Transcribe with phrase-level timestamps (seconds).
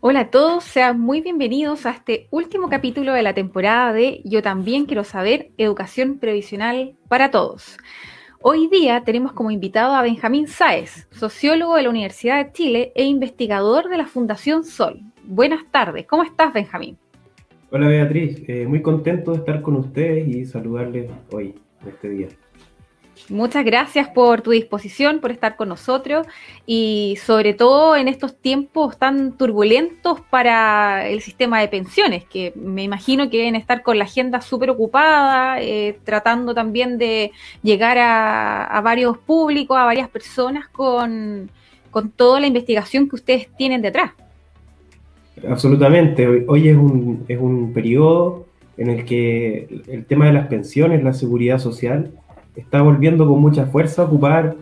[0.00, 4.42] Hola a todos, sean muy bienvenidos a este último capítulo de la temporada de Yo
[4.42, 7.78] también quiero saber, Educación Previsional para Todos.
[8.40, 13.06] Hoy día tenemos como invitado a Benjamín Sáez, sociólogo de la Universidad de Chile e
[13.06, 15.00] investigador de la Fundación Sol.
[15.24, 16.96] Buenas tardes, ¿cómo estás Benjamín?
[17.72, 22.28] Hola Beatriz, eh, muy contento de estar con ustedes y saludarles hoy, este día.
[23.30, 26.26] Muchas gracias por tu disposición, por estar con nosotros
[26.66, 32.84] y sobre todo en estos tiempos tan turbulentos para el sistema de pensiones, que me
[32.84, 38.80] imagino que deben estar con la agenda súper ocupada, eh, tratando también de llegar a,
[38.82, 41.50] varios públicos, a varias personas con,
[41.90, 44.12] con toda la investigación que ustedes tienen detrás.
[45.46, 48.46] Absolutamente, hoy, es, un, es un periodo
[48.78, 52.12] en el que el tema de las pensiones, la seguridad social,
[52.58, 54.56] está volviendo con mucha fuerza a ocupar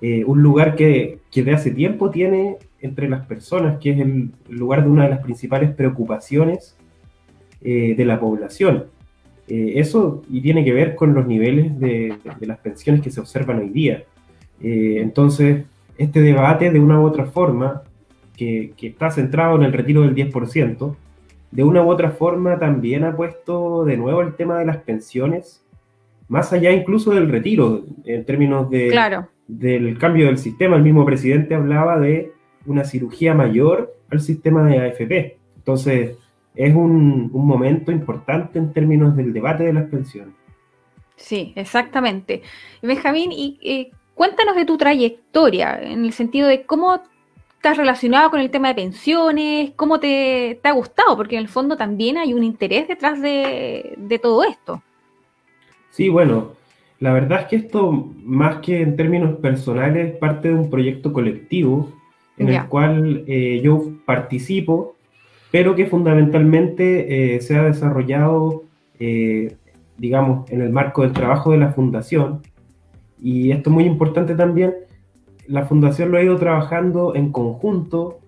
[0.00, 4.30] eh, un lugar que, que, de hace tiempo tiene entre las personas, que es el
[4.48, 6.76] lugar de una de las principales preocupaciones
[7.62, 8.84] eh, de la población.
[9.48, 13.20] Eh, eso y tiene que ver con los niveles de, de las pensiones que se
[13.20, 14.04] observan hoy día.
[14.60, 15.64] entonces,
[15.96, 17.82] este debate, de una u otra forma,
[18.36, 20.94] que, que está centrado en el retiro del 10%,
[21.50, 25.64] de una u otra forma también ha puesto de nuevo el tema de las pensiones
[26.28, 28.94] más allá incluso del retiro, en términos de,
[29.46, 30.76] del cambio del sistema.
[30.76, 32.32] El mismo presidente hablaba de
[32.66, 35.38] una cirugía mayor al sistema de AFP.
[35.56, 36.16] Entonces,
[36.54, 40.34] es un, momento importante en términos del debate de las pensiones.
[41.16, 42.42] Sí, exactamente.
[42.82, 47.00] Benjamín, y, cuéntanos de tu trayectoria, en el sentido de cómo
[47.56, 51.76] estás relacionado con el tema de pensiones, cómo te, ha gustado, porque en el fondo
[51.76, 54.82] también hay un interés detrás de, de todo esto.
[55.98, 56.52] Sí, bueno,
[57.00, 57.90] la verdad es que esto,
[58.22, 61.88] más que en términos personales, parte de un proyecto colectivo
[62.36, 64.94] en el cual eh, yo participo,
[65.50, 68.62] pero que fundamentalmente eh, se ha desarrollado,
[69.00, 69.56] eh,
[69.96, 72.42] digamos, en el marco del trabajo de la fundación.
[73.20, 74.74] Y esto es muy importante también,
[75.48, 78.20] la fundación lo ha ido trabajando en conjunto,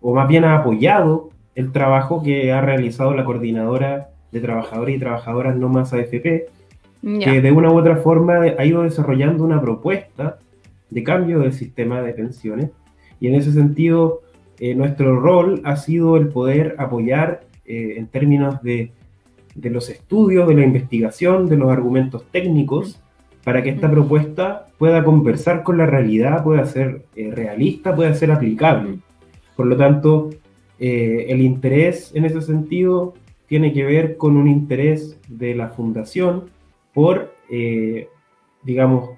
[0.00, 4.98] o más bien ha apoyado el trabajo que ha realizado la coordinadora de trabajadores y
[4.98, 6.46] trabajadoras no más AFP,
[7.02, 10.38] que de una u otra forma ha ido desarrollando una propuesta
[10.90, 12.70] de cambio del sistema de pensiones.
[13.20, 14.22] Y en ese sentido,
[14.58, 18.92] eh, nuestro rol ha sido el poder apoyar eh, en términos de,
[19.54, 23.00] de, los estudios, de la investigación, de los argumentos técnicos,
[23.44, 28.30] para que esta propuesta pueda conversar con la realidad, pueda ser eh, realista, pueda ser
[28.30, 28.98] aplicable.
[29.56, 30.30] Por lo tanto,
[30.80, 33.14] el interés en ese sentido
[33.48, 36.44] tiene que ver con un interés de la fundación
[36.92, 38.08] por, eh,
[38.62, 39.10] digamos,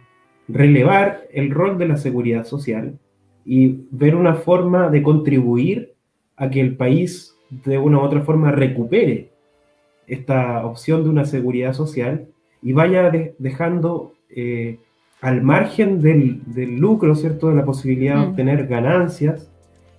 [0.49, 2.99] relevar el rol de la seguridad social
[3.45, 5.95] y ver una forma de contribuir
[6.37, 9.31] a que el país de una u otra forma recupere
[10.07, 12.27] esta opción de una seguridad social
[12.63, 14.79] y vaya dejando eh,
[15.21, 18.31] al margen del, del, lucro, ¿cierto?, de la posibilidad de mm.
[18.31, 19.51] obtener ganancias,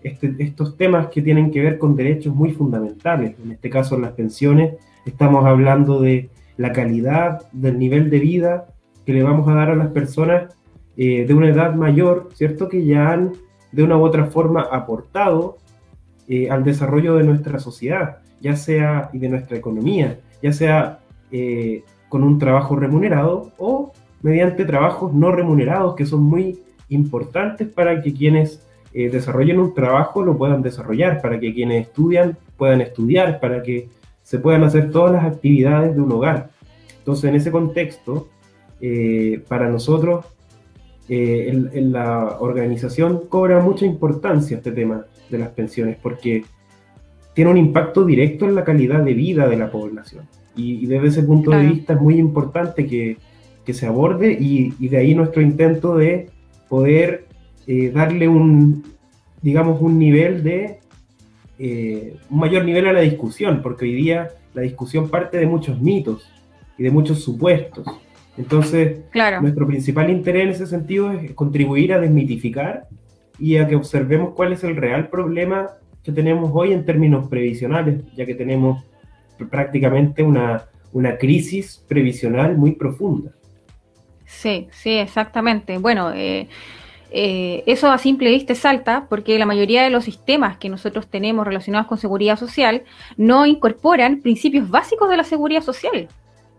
[0.03, 3.35] este, estos temas que tienen que ver con derechos muy fundamentales.
[3.43, 4.75] En este caso, las pensiones,
[5.05, 8.67] estamos hablando de la calidad del nivel de vida
[9.05, 10.53] que le vamos a dar a las personas
[10.97, 12.69] eh, de una edad mayor, ¿cierto?
[12.69, 13.33] Que ya han
[13.71, 15.57] de una u otra forma aportado
[16.27, 20.99] eh, al desarrollo de nuestra sociedad, ya sea y de nuestra economía, ya sea
[21.31, 26.59] eh, con un trabajo remunerado o mediante trabajos no remunerados que son muy
[26.89, 32.37] importantes para que quienes eh, desarrollen un trabajo lo puedan desarrollar, para que quienes estudian
[32.57, 33.89] puedan estudiar, para que
[34.23, 36.49] se puedan hacer todas las actividades de un hogar.
[36.99, 38.27] Entonces, en ese contexto,
[38.79, 40.25] eh, para nosotros
[41.07, 46.43] eh, en, la organización cobra mucha importancia este tema de las pensiones porque
[47.33, 50.25] tiene un impacto directo en la calidad de vida de la población.
[50.55, 53.17] Y, desde ese punto de vista es muy importante que,
[53.65, 56.29] que se aborde y, y, de ahí nuestro intento de
[56.67, 57.25] poder
[57.67, 58.83] eh, darle un,
[59.41, 60.79] digamos, un nivel de,
[61.59, 65.79] eh, un mayor nivel a la discusión, porque hoy día la discusión parte de muchos
[65.79, 66.29] mitos
[66.77, 67.85] y de muchos supuestos.
[68.37, 69.01] Entonces,
[69.41, 72.87] nuestro principal interés en ese sentido es contribuir a desmitificar
[73.37, 75.69] y a que observemos cuál es el real problema
[76.03, 78.83] que tenemos hoy en términos previsionales, ya que tenemos
[79.49, 83.31] prácticamente una, una crisis previsional muy profunda.
[84.25, 85.77] Sí, sí, exactamente.
[85.77, 86.47] Bueno, eh,
[87.13, 91.45] eh, eso a simple vista salta porque la mayoría de los sistemas que nosotros tenemos
[91.45, 92.83] relacionados con seguridad social
[93.17, 96.07] no incorporan principios básicos de la seguridad social.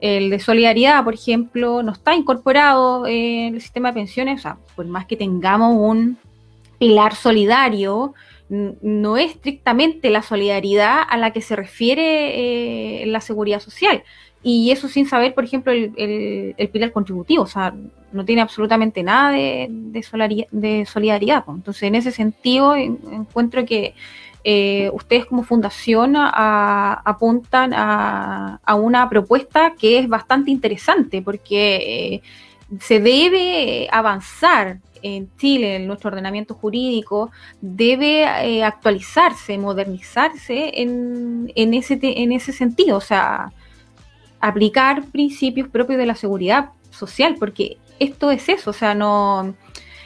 [0.01, 4.59] El de solidaridad, por ejemplo, no está incorporado en el sistema de pensiones, o sea,
[4.77, 6.19] por más que tengamos un
[6.79, 8.13] pilar solidario,
[8.49, 14.03] no es estrictamente la solidaridad a la que se refiere eh, la seguridad social.
[14.43, 17.73] Y eso sin saber, por ejemplo, el, pilar contributivo, o sea,
[18.13, 21.45] no tiene absolutamente nada de, de, solidaridad.
[21.49, 23.95] Entonces, en ese sentido, encuentro que
[24.45, 32.23] eh, ustedes como fundación apuntan a, una propuesta que es bastante interesante porque eh,
[32.81, 37.31] se debe avanzar en Chile, en nuestro ordenamiento jurídico,
[37.61, 43.53] debe eh, actualizarse, modernizarse en, en, ese, en ese sentido, o sea,
[44.43, 49.55] aplicar principios propios de la seguridad social, porque esto es eso, o sea, no,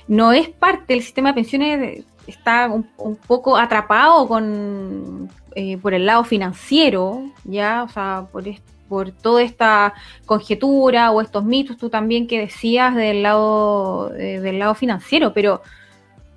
[0.06, 6.06] no es parte del sistema de pensiones está un, poco atrapado con eh, por el
[6.06, 8.44] lado financiero, ya, o sea, por,
[8.88, 9.94] por toda esta
[10.26, 15.62] conjetura o estos mitos, tú también que decías del lado eh, del lado financiero, pero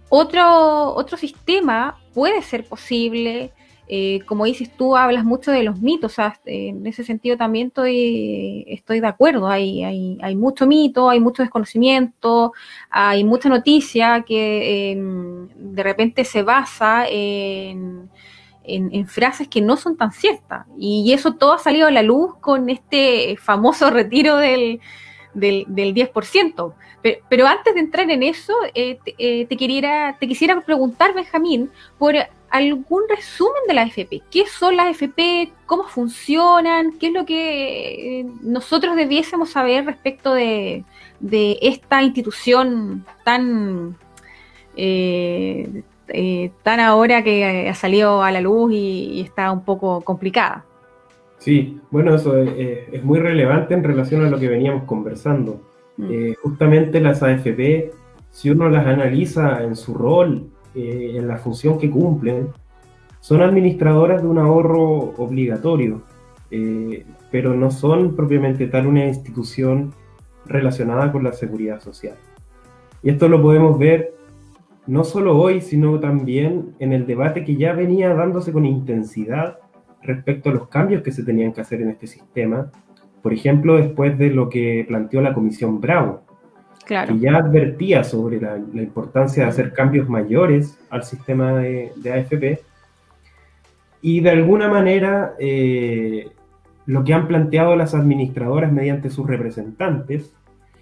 [0.09, 3.51] otro otro sistema puede ser posible.
[3.91, 7.69] Eh, como dices tú, hablas mucho de los mitos, o sea, en ese sentido también
[7.69, 12.53] estoy, estoy de acuerdo, hay, hay, hay mucho mito, hay mucho desconocimiento,
[12.91, 18.11] hay mucha noticia que em, de repente se basa en,
[18.63, 20.67] en, frases que no son tan ciertas.
[20.77, 24.81] Y eso todo ha salido a la luz con este famoso retiro del,
[25.33, 26.73] del, 10%.
[27.27, 32.13] Pero, antes de entrar en eso, eh, eh, te, quería, te quisiera preguntar, Benjamín, por
[32.49, 34.21] algún resumen de la FP.
[34.31, 35.51] ¿Qué son las FP?
[35.65, 36.97] ¿Cómo funcionan?
[36.99, 40.83] ¿Qué es lo que eh, nosotros debiésemos saber respecto de,
[41.61, 43.95] esta institución tan,
[44.75, 50.65] eh, eh, tan ahora que ha salido a la luz y, está un poco complicada?
[51.37, 55.61] Sí, bueno, eso es, muy relevante en relación a lo que veníamos conversando.
[55.97, 56.31] Mm.
[56.41, 57.91] justamente las AFP,
[58.31, 60.49] si uno las analiza en su rol
[60.81, 62.49] eh, en la función que cumplen,
[63.19, 66.01] son administradoras de un ahorro obligatorio,
[66.51, 69.93] eh, pero no son propiamente tal una institución
[70.45, 72.15] relacionada con la seguridad social.
[73.03, 74.13] Y esto lo podemos ver
[74.87, 79.59] no solo hoy, sino también en el debate que ya venía dándose con intensidad
[80.01, 82.71] respecto a los cambios que se tenían que hacer en este sistema,
[83.21, 86.21] por ejemplo, después de lo que planteó la Comisión Bravo,
[86.89, 92.61] que ya advertía sobre la, importancia de hacer cambios mayores al sistema de, AFP.
[94.01, 96.29] Y de alguna manera, eh,
[96.87, 100.33] lo que han planteado las administradoras mediante sus representantes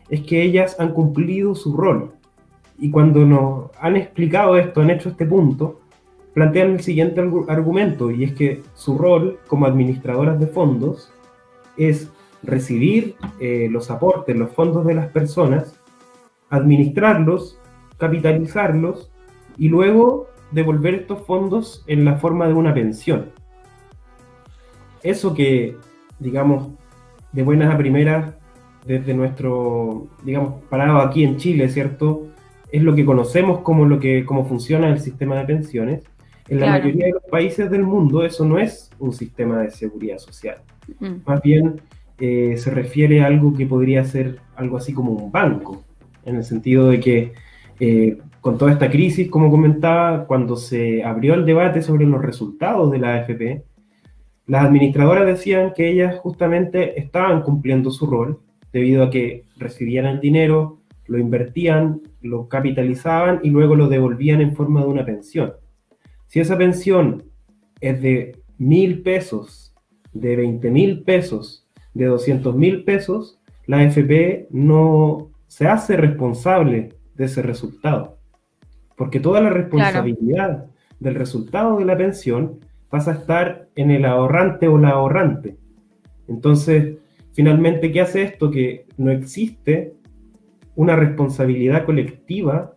[0.10, 2.14] es que ellas han cumplido su rol.
[2.80, 5.82] Y cuando nos han explicado esto, han hecho este punto,
[6.34, 11.12] plantean el siguiente argumento, y es que su rol como administradoras de fondos
[11.76, 12.10] es
[12.44, 15.78] recibir eh, los aportes, los fondos de las personas
[16.50, 17.60] administrarlos,
[17.98, 19.12] capitalizarlos
[19.58, 23.32] y luego devolver estos fondos en la forma de una pensión.
[25.04, 25.76] Eso que,
[26.20, 26.70] digamos,
[27.32, 28.34] de buenas a primeras,
[28.86, 32.28] desde nuestro, digamos, parado aquí en Chile, ¿cierto?
[32.72, 36.04] Es lo que conocemos como lo que, cómo funciona el sistema de pensiones.
[36.48, 40.18] En la mayoría de los países del mundo eso no es un sistema de seguridad
[40.18, 40.60] social.
[41.00, 41.16] Mm.
[41.26, 41.82] Más bien
[42.20, 45.84] eh, se refiere a algo que podría ser algo así como un banco
[46.28, 47.34] en el sentido de que
[47.80, 52.92] eh, con toda esta crisis, como comentaba, cuando se abrió el debate sobre los resultados
[52.92, 53.64] de la AFP,
[54.46, 58.40] las administradoras decían que ellas justamente estaban cumpliendo su rol
[58.72, 64.56] debido a que recibían el dinero, lo invertían, lo capitalizaban y luego lo devolvían en
[64.56, 65.54] forma de una pensión.
[66.28, 67.24] Si esa pensión
[67.80, 69.74] es de mil pesos,
[70.14, 77.26] de 20 mil pesos, de 200 mil pesos, la AFP no se hace responsable de
[77.26, 78.18] ese resultado.
[78.96, 80.66] Porque toda la responsabilidad
[81.00, 85.58] del resultado de la pensión pasa a estar en el ahorrante o la ahorrante.
[86.28, 86.98] Entonces,
[87.34, 88.50] finalmente, ¿qué hace esto?
[88.52, 89.94] Que no existe
[90.76, 92.76] una responsabilidad colectiva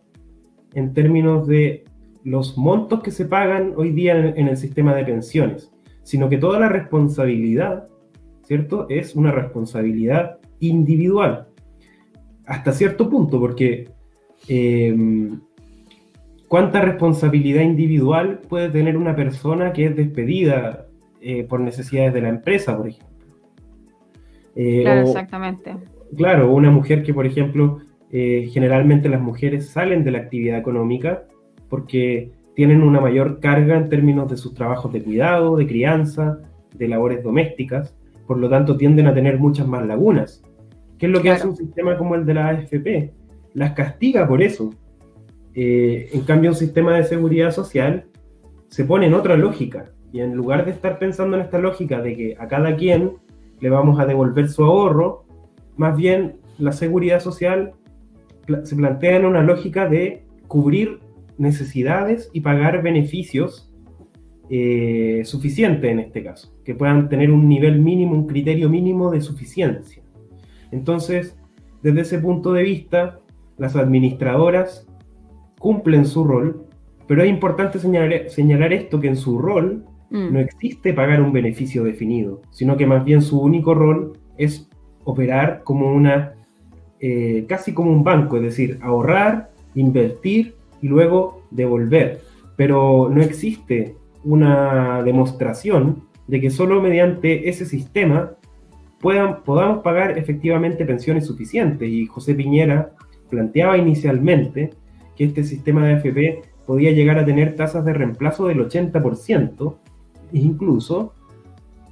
[0.73, 1.85] en términos de
[2.23, 5.71] los montos que se pagan hoy día en, el sistema de pensiones,
[6.03, 7.87] sino que toda la responsabilidad,
[8.43, 8.85] ¿cierto?
[8.89, 11.47] Es una responsabilidad individual,
[12.51, 13.87] hasta cierto punto, porque
[14.49, 14.93] eh,
[16.49, 20.87] ¿cuánta responsabilidad individual puede tener una persona que es despedida
[21.21, 23.15] eh, por necesidades de la empresa, por ejemplo?
[24.53, 25.77] Eh, claro, exactamente.
[26.17, 27.79] Claro, una mujer que, por ejemplo,
[28.11, 31.23] generalmente las mujeres salen de la actividad económica
[31.69, 36.39] porque tienen una mayor carga en términos de sus trabajos de cuidado, de crianza,
[36.75, 37.95] de labores domésticas,
[38.27, 40.43] por lo tanto tienden a tener muchas más lagunas.
[41.01, 43.11] ¿Qué es lo que hace un sistema como el de la AFP?
[43.55, 44.69] Las castiga por eso.
[45.55, 48.05] Eh, en cambio, un sistema de seguridad social
[48.67, 49.91] se pone en otra lógica.
[50.13, 53.13] Y en lugar de estar pensando en esta lógica de que a cada quien
[53.59, 55.25] le vamos a devolver su ahorro,
[55.75, 57.73] más bien la seguridad social
[58.61, 60.99] se plantea en una lógica de cubrir
[61.39, 63.73] necesidades y pagar beneficios
[64.51, 69.21] eh, suficientes en este caso, que puedan tener un nivel mínimo, un criterio mínimo de
[69.21, 70.00] suficiencia.
[70.71, 71.37] Entonces,
[71.83, 73.19] desde ese punto de vista,
[73.57, 74.87] las administradoras
[75.59, 76.65] cumplen su rol,
[77.07, 80.33] pero es importante señalar, señalar esto, que en su rol mm.
[80.33, 84.69] no existe pagar un beneficio definido, sino que más bien su único rol es
[85.03, 86.33] operar como una,
[86.99, 92.21] eh, casi como un banco, es decir, ahorrar, invertir y luego devolver.
[92.55, 98.31] Pero no existe una demostración de que solo mediante ese sistema
[99.01, 101.89] puedan, podamos pagar efectivamente pensiones suficientes.
[101.89, 102.91] Y José Piñera
[103.29, 104.71] planteaba inicialmente
[105.15, 109.75] que este sistema de AFP podía llegar a tener tasas de reemplazo del 80%,
[110.33, 111.13] incluso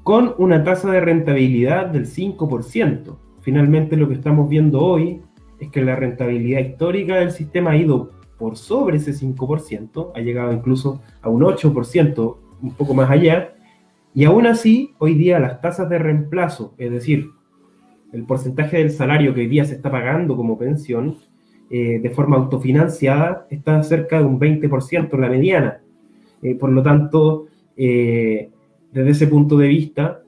[0.04, 3.18] con una tasa de rentabilidad del 5%.
[3.42, 5.22] Finalmente lo que estamos viendo hoy
[5.60, 10.54] es que la rentabilidad histórica del sistema ha ido por sobre ese 5%, ha llegado
[10.54, 13.54] incluso a un 8%, un poco más allá,
[14.14, 17.30] y aún así, hoy día las tasas de reemplazo, es decir,
[18.12, 21.18] el porcentaje del salario que hoy día se está pagando como pensión,
[21.70, 25.82] eh, de forma autofinanciada, está cerca de un 20% en la mediana.
[26.42, 27.46] Eh, por lo tanto,
[27.78, 28.50] eh,
[28.92, 30.24] desde ese punto de vista,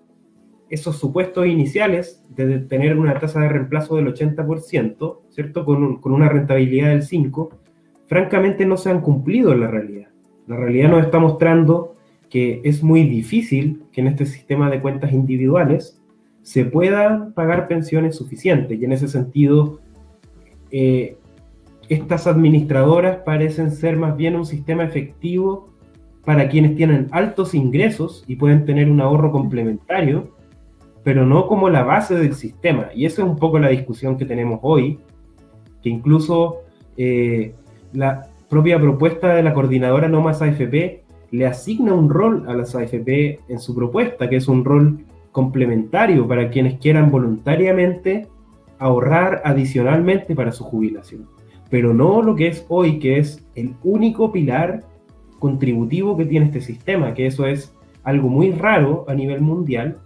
[0.70, 5.66] esos supuestos iniciales de tener una tasa de reemplazo del 80%, ¿cierto?
[5.66, 7.50] Con, con una rentabilidad del 5%,
[8.06, 10.10] francamente no se han cumplido en la realidad.
[10.48, 11.96] La realidad nos está mostrando
[12.32, 16.02] que es muy difícil que en este sistema de cuentas individuales
[16.42, 18.80] se puedan pagar pensiones suficientes.
[18.80, 19.82] Y en ese sentido,
[20.72, 21.18] eh,
[21.90, 25.70] estas administradoras parecen ser más bien un sistema efectivo
[26.24, 30.34] para quienes tienen altos ingresos y pueden tener un ahorro complementario,
[31.04, 32.88] pero no como la base del sistema.
[32.96, 35.00] Y esa es un poco la discusión que tenemos hoy,
[35.84, 36.62] que incluso
[36.96, 37.54] eh,
[37.92, 42.76] la propia propuesta de la coordinadora No Más AFP le asigna un rol a las
[42.76, 48.28] AFP en su propuesta, que es un rol complementario para quienes quieran voluntariamente
[48.80, 51.28] ahorrar adicionalmente para su jubilación.
[51.70, 54.84] Pero no lo que es hoy, que es el único pilar
[55.40, 57.74] contributivo que tiene este sistema, que eso es
[58.04, 60.00] algo muy raro a nivel mundial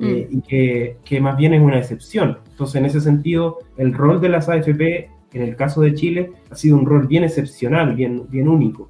[0.00, 0.36] eh, mm.
[0.36, 2.38] y que, que, más bien es una excepción.
[2.50, 6.54] Entonces, en ese sentido, el rol de las AFP en el caso de Chile, ha
[6.54, 8.88] sido un rol bien excepcional, bien, bien único.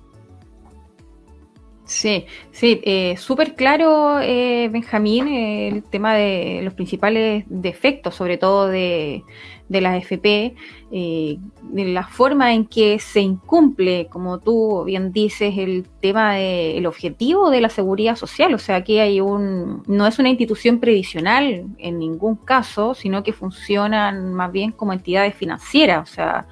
[1.88, 8.66] Sí, sí, eh, súper claro, eh, Benjamín, el tema de los principales defectos, sobre todo
[8.66, 9.25] de,
[9.71, 10.54] de la FP,
[10.92, 16.85] eh, de la forma en que se incumple, como tú bien dices, el tema del
[16.85, 18.52] objetivo de la seguridad social.
[18.52, 23.33] O sea, aquí hay un, no es una institución previsional en ningún caso, sino que
[23.33, 26.11] funcionan más bien como entidades financieras.
[26.11, 26.47] O sea,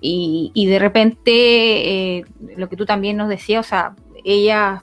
[0.00, 2.24] y, y de repente, eh,
[2.56, 3.94] lo que tú también nos decías, o sea,
[4.34, 4.82] ella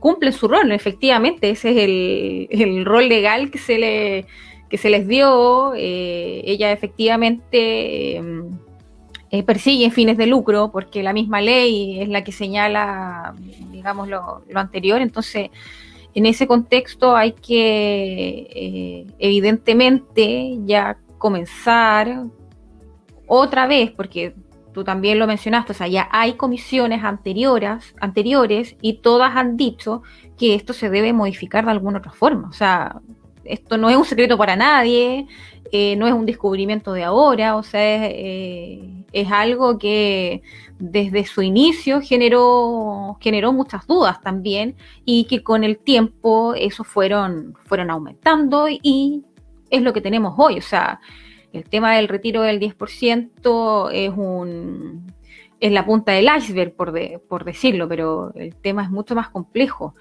[0.00, 4.26] cumple su rol, efectivamente, ese es el, el rol legal que se le
[4.72, 8.58] que se les dio, eh, ella efectivamente em,
[9.30, 13.34] eh, persigue fines de lucro, porque la misma ley es la que señala,
[13.70, 15.02] digamos, lo, anterior.
[15.02, 15.50] Entonces,
[16.14, 22.24] en ese contexto hay que, eh, evidentemente, ya comenzar
[23.26, 24.34] otra vez, porque
[24.72, 30.02] tú también lo mencionaste, o sea, ya hay comisiones anteriores, anteriores y todas han dicho
[30.38, 32.48] que esto se debe modificar de alguna otra forma.
[32.48, 33.00] O sea,
[33.44, 35.26] esto no es un secreto para nadie,
[35.70, 40.42] eh, no es un descubrimiento de ahora, o sea, es, eh, es, algo que
[40.78, 47.54] desde su inicio generó, generó muchas dudas también y que con el tiempo eso fueron,
[47.64, 49.22] fueron aumentando y
[49.70, 51.00] es lo que tenemos hoy, o sea,
[51.52, 55.12] el tema del retiro del 10% es un
[55.60, 56.92] es la punta del iceberg, por,
[57.28, 59.94] por decirlo, pero el tema es mucho más complejo.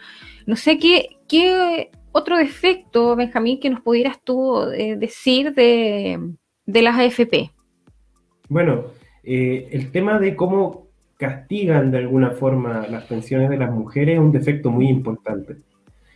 [0.47, 6.19] No sé qué, qué otro defecto, Benjamín, que nos pudieras tú eh, decir de,
[6.65, 7.51] las AFP.
[8.49, 8.85] Bueno,
[9.23, 14.19] eh, el tema de cómo castigan de alguna forma las pensiones de las mujeres es
[14.19, 15.57] un defecto muy importante.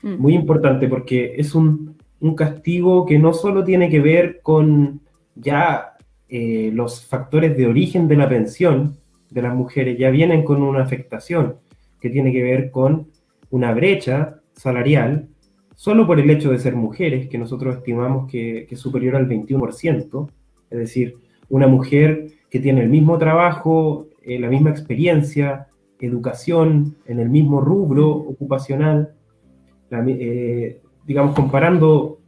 [0.01, 0.15] Mm.
[0.15, 1.95] Muy importante porque es un,
[2.35, 4.99] castigo que no solo tiene que ver con
[5.35, 5.95] ya
[6.27, 8.97] eh, los factores de origen de la pensión
[9.29, 11.57] de las mujeres, ya vienen con una afectación
[11.99, 13.07] que tiene que ver con
[13.49, 15.27] una brecha salarial
[15.75, 20.29] solo por el hecho de ser mujeres, que nosotros estimamos que, es superior al 21%,
[20.69, 21.17] es decir,
[21.49, 25.67] una mujer que tiene el mismo trabajo, eh, la misma experiencia,
[25.99, 29.13] educación, en el mismo rubro ocupacional,
[29.91, 32.19] eh, digamos, comparando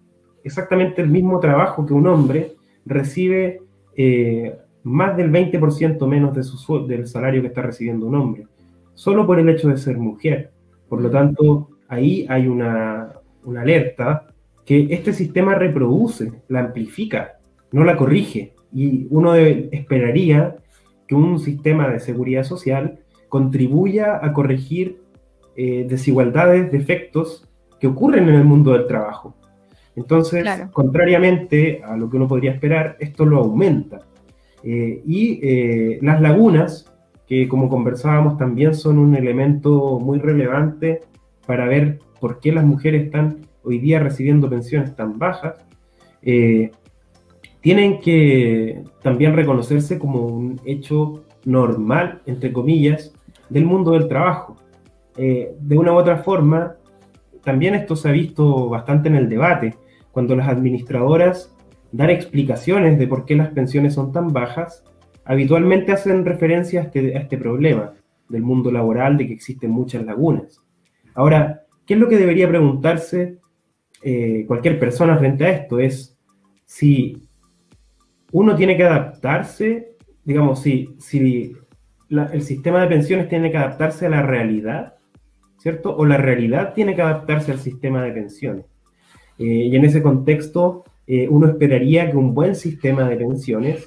[0.43, 2.56] exactamente el mismo trabajo que un hombre,
[2.87, 3.61] recibe
[3.95, 8.47] eh, más del 20% menos de su, del salario que está recibiendo un hombre,
[8.93, 10.51] solo por el hecho de ser mujer.
[10.87, 13.13] Por lo tanto, ahí hay una,
[13.43, 14.27] una alerta
[14.65, 17.39] que este sistema reproduce, la amplifica,
[17.71, 18.53] no la corrige.
[18.73, 20.57] Y uno esperaría
[21.07, 25.01] que un sistema de seguridad social contribuya a corregir
[25.55, 27.47] eh, desigualdades, defectos
[27.79, 29.35] que ocurren en el mundo del trabajo.
[29.97, 33.99] Entonces, contrariamente a lo que uno podría esperar, esto lo aumenta.
[34.63, 36.93] Eh, y eh, las lagunas,
[37.27, 41.01] que como conversábamos también son un elemento muy relevante
[41.45, 45.55] para ver por qué las mujeres están hoy día recibiendo pensiones tan bajas,
[46.21, 46.71] eh,
[47.59, 53.13] tienen que también reconocerse como un hecho normal, entre comillas,
[53.49, 54.57] del mundo del trabajo.
[55.17, 56.75] Eh, de una u otra forma,
[57.43, 59.75] también esto se ha visto bastante en el debate,
[60.17, 61.55] cuando las administradoras
[61.91, 64.83] dan explicaciones de por qué las pensiones son tan bajas,
[65.23, 67.93] habitualmente hacen referencia a este, este problema
[68.27, 70.61] del mundo laboral, de que existen muchas lagunas.
[71.13, 73.39] Ahora, ¿Qué es lo que debería preguntarse
[74.03, 75.79] eh, cualquier persona frente a esto?
[75.79, 76.19] Es
[76.65, 77.29] si
[78.33, 81.55] uno tiene que adaptarse, digamos, si, si
[82.09, 84.95] el sistema de pensiones tiene que adaptarse a la realidad,
[85.57, 85.95] ¿cierto?
[85.95, 88.65] O la realidad tiene que adaptarse al sistema de pensiones.
[89.39, 93.85] Eh, y en ese contexto, eh, uno esperaría que un buen sistema de pensiones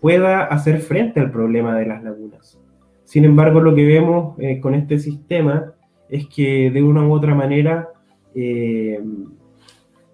[0.00, 2.58] pueda hacer frente al problema de las lagunas.
[3.04, 5.74] Sin embargo, lo que vemos con este sistema
[6.08, 7.88] es que de una u otra manera
[8.34, 9.00] eh,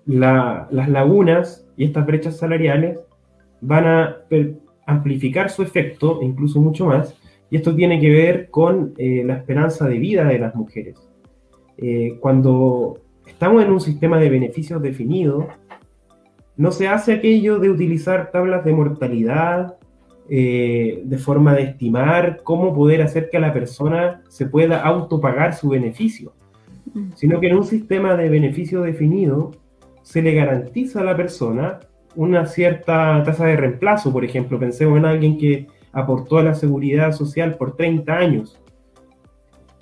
[0.07, 2.99] las lagunas y estas brechas salariales
[3.61, 4.17] van a
[4.87, 7.17] amplificar su efecto, incluso mucho más,
[7.51, 10.97] y esto tiene que ver con eh, la esperanza de vida de las mujeres.
[11.79, 15.49] Eh, cuando estamos en un sistema de beneficios definido,
[16.57, 19.77] no se hace aquello de utilizar tablas de mortalidad
[20.29, 25.69] eh, de forma de estimar cómo poder hacer que la persona se pueda autopagar su
[25.69, 26.33] beneficio,
[27.15, 29.51] sino que en un sistema de beneficio definido
[30.03, 31.81] se le garantiza a la persona
[32.15, 37.13] una cierta tasa de reemplazo, por ejemplo, pensemos en alguien que aportó a la seguridad
[37.13, 38.61] social por 30 años.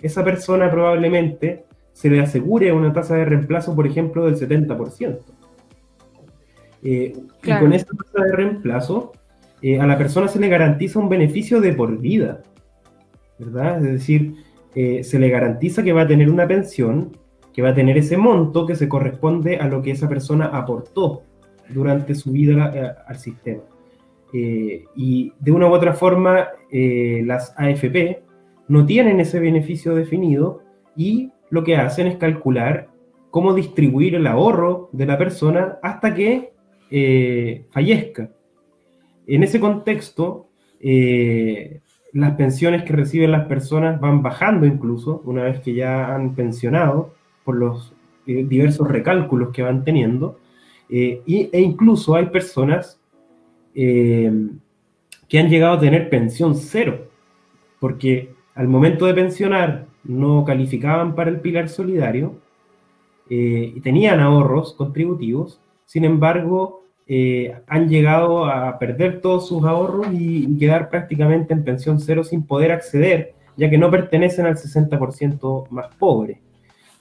[0.01, 1.65] Esa persona probablemente
[2.03, 5.21] se le asegure una tasa de reemplazo, por ejemplo, del 70%.
[6.83, 7.13] Eh,
[7.45, 9.13] y con esa tasa de reemplazo,
[9.63, 12.43] eh, a la persona se le garantiza un beneficio de por vida,
[13.39, 13.77] ¿verdad?
[13.77, 14.35] Es decir,
[14.75, 17.17] eh, se le garantiza que va a tener una pensión,
[17.53, 21.23] que va a tener ese monto que se corresponde a lo que esa persona aportó
[21.69, 23.63] durante su vida al sistema.
[24.35, 28.23] y de una u otra forma, las AFP
[28.67, 30.63] no tienen ese beneficio definido
[30.97, 32.89] y lo que hacen es calcular
[33.31, 36.53] cómo distribuir el ahorro de la persona hasta que
[37.71, 38.31] fallezca.
[39.27, 40.49] En ese contexto,
[40.81, 41.81] eh,
[42.13, 47.15] las pensiones que reciben las personas van bajando incluso una vez que ya han pensionado
[47.45, 47.95] por los
[48.27, 50.39] eh, diversos recálculos que van teniendo.
[50.91, 52.99] Eh, e incluso hay personas
[53.75, 57.09] que han llegado a tener pensión cero,
[57.81, 62.35] porque al momento de pensionar no calificaban para el pilar solidario
[63.29, 70.57] y tenían ahorros contributivos, sin embargo, eh, han llegado a perder todos sus ahorros y,
[70.59, 75.95] quedar prácticamente en pensión cero sin poder acceder, ya que no pertenecen al 60% más
[75.97, 76.41] pobre.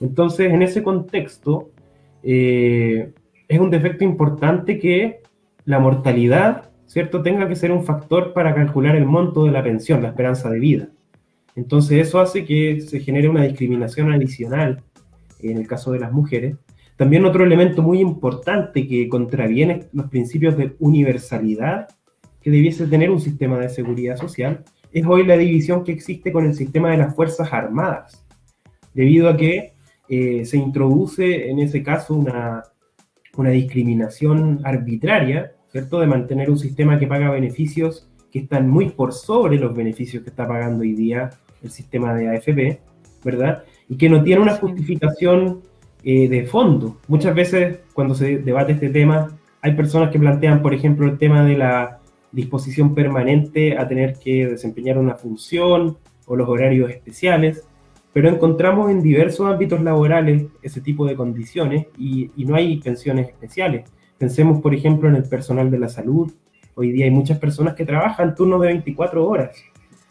[0.00, 1.70] Entonces, en ese contexto,
[2.22, 3.12] eh,
[3.48, 5.22] es un defecto importante que
[5.64, 10.02] la mortalidad, ¿cierto?, tenga que ser un factor para calcular el monto de la pensión,
[10.02, 10.88] la esperanza de vida.
[11.54, 14.82] Entonces eso hace que se genere una discriminación adicional
[15.40, 16.56] en el caso de las mujeres.
[16.96, 21.88] También otro elemento muy importante que contraviene los principios de universalidad
[22.40, 26.44] que debiese tener un sistema de seguridad social es hoy la división que existe con
[26.44, 28.26] el sistema de las Fuerzas Armadas,
[28.94, 29.72] debido a que
[30.08, 32.62] eh, se introduce en ese caso una,
[33.36, 39.12] una discriminación arbitraria, ¿cierto?, de mantener un sistema que paga beneficios que están muy por
[39.12, 41.30] sobre los beneficios que está pagando hoy día
[41.62, 42.80] el sistema de AFP,
[43.22, 43.64] ¿verdad?
[43.88, 45.60] Y que no tiene una justificación
[46.02, 46.96] eh, de fondo.
[47.06, 51.44] Muchas veces cuando se debate este tema, hay personas que plantean, por ejemplo, el tema
[51.44, 52.00] de la
[52.32, 57.64] disposición permanente a tener que desempeñar una función o los horarios especiales,
[58.12, 63.28] pero encontramos en diversos ámbitos laborales ese tipo de condiciones y, y no hay pensiones
[63.28, 63.88] especiales.
[64.18, 66.32] Pensemos, por ejemplo, en el personal de la salud.
[66.74, 69.56] Hoy día hay muchas personas que trabajan turnos de 24 horas.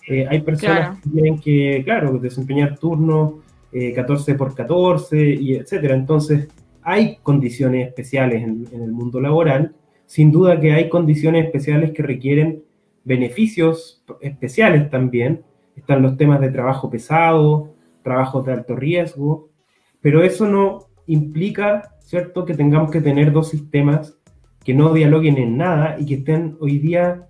[0.07, 3.33] Eh, hay personas que tienen que, claro, desempeñar turnos
[3.71, 5.95] 14 eh, por 14 y etcétera.
[5.95, 6.49] Entonces,
[6.83, 9.73] hay condiciones especiales en, el mundo laboral.
[10.05, 12.63] Sin duda que hay condiciones especiales que requieren
[13.03, 15.43] beneficios especiales también.
[15.75, 19.49] Están los temas de trabajo pesado, trabajos de alto riesgo,
[20.01, 24.17] pero eso no implica, ¿cierto?, que tengamos que tener dos sistemas
[24.63, 27.27] que no dialoguen en nada y que estén hoy día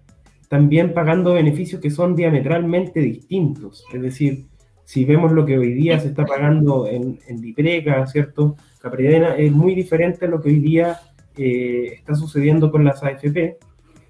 [0.49, 3.85] también pagando beneficios que son diametralmente distintos.
[3.93, 4.47] Es decir,
[4.83, 8.57] si vemos lo que hoy día se está pagando en, en Dipreca, ¿cierto?
[8.81, 10.99] Capridena, es muy diferente a lo que hoy día
[11.37, 13.57] eh, está sucediendo con las AFP.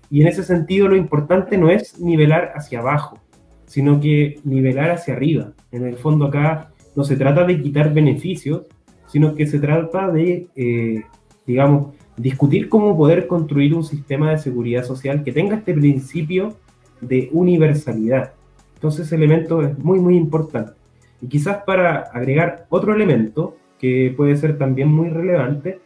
[0.10, 3.20] Y en ese sentido lo importante no es nivelar hacia abajo,
[3.68, 5.54] sino que nivelar hacia arriba.
[5.72, 8.64] En el fondo acá no se trata de quitar beneficios,
[9.08, 11.04] sino que se trata de, eh,
[11.46, 16.56] digamos, discutir cómo poder construir un sistema de seguridad social que tenga este principio
[17.00, 18.34] de universalidad.
[18.76, 20.74] Entonces ese elemento es muy, muy importante.
[21.22, 25.80] Y quizás para agregar otro elemento que puede ser también muy relevante,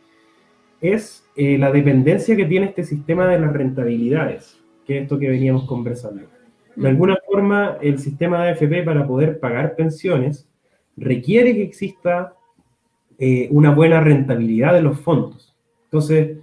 [0.82, 5.30] es eh, la dependencia que tiene este sistema de las rentabilidades, que es esto que
[5.30, 6.24] veníamos conversando.
[6.76, 10.48] De alguna forma, el sistema de AFP para poder pagar pensiones
[10.98, 12.34] requiere que exista
[13.18, 15.55] eh, una buena rentabilidad de los fondos.
[15.96, 16.40] Entonces,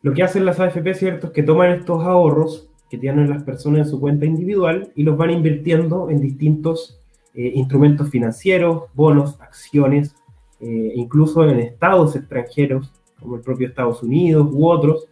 [0.00, 3.80] lo que hacen las AFP, ¿cierto?, es que toman estos ahorros que tienen las personas
[3.80, 6.98] en su cuenta individual y los van invirtiendo en distintos
[7.34, 10.14] eh, instrumentos financieros, bonos, acciones,
[10.60, 15.06] eh, incluso en estados extranjeros, como el propio Estados Unidos u otros,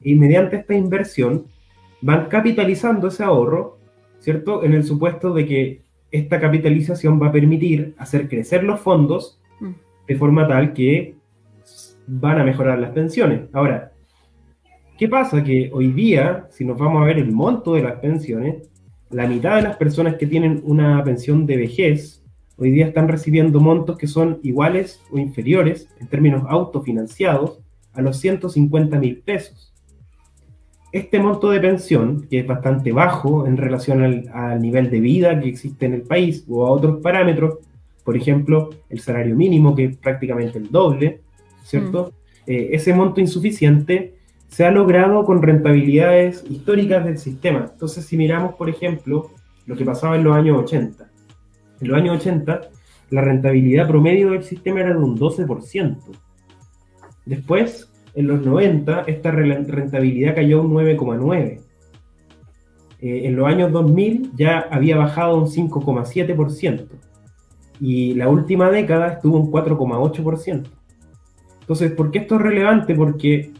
[0.00, 1.44] y mediante esta inversión
[2.00, 3.76] van capitalizando ese ahorro,
[4.20, 4.64] ¿cierto?
[4.64, 9.70] En el supuesto de que esta capitalización va a permitir hacer crecer los fondos mm.
[10.08, 11.20] de forma tal que
[12.06, 13.42] van a mejorar las pensiones.
[13.52, 13.92] Ahora,
[14.98, 15.42] ¿qué pasa?
[15.42, 18.68] Que hoy día, si nos vamos a ver el monto de las pensiones,
[19.10, 22.22] la mitad de las personas que tienen una pensión de vejez
[22.56, 27.60] hoy día están recibiendo montos que son iguales o inferiores en términos autofinanciados
[27.92, 29.72] a los 150 mil pesos.
[30.92, 35.48] Este monto de pensión, que es bastante bajo en relación al, nivel de vida que
[35.48, 37.58] existe en el país o a otros parámetros,
[38.04, 41.21] por ejemplo, el salario mínimo, que es prácticamente el doble,
[41.62, 42.12] ¿cierto?
[42.46, 42.50] Mm.
[42.50, 44.14] Eh, ese monto insuficiente
[44.48, 47.70] se ha logrado con rentabilidades históricas del sistema.
[47.72, 49.30] Entonces, si miramos, por ejemplo,
[49.66, 51.10] lo que pasaba en los años 80.
[51.80, 52.60] En los años 80,
[53.10, 55.96] la rentabilidad promedio del sistema era de un 12%.
[57.24, 61.60] Después, en los 90, esta rentabilidad cayó a un 9,9%.
[63.00, 66.86] Eh, en los años 2000 ya había bajado un 5,7%.
[67.80, 70.68] Y la última década estuvo un 4,8%.
[71.72, 72.94] Entonces, ¿por qué esto es relevante?
[72.94, 73.50] Porque,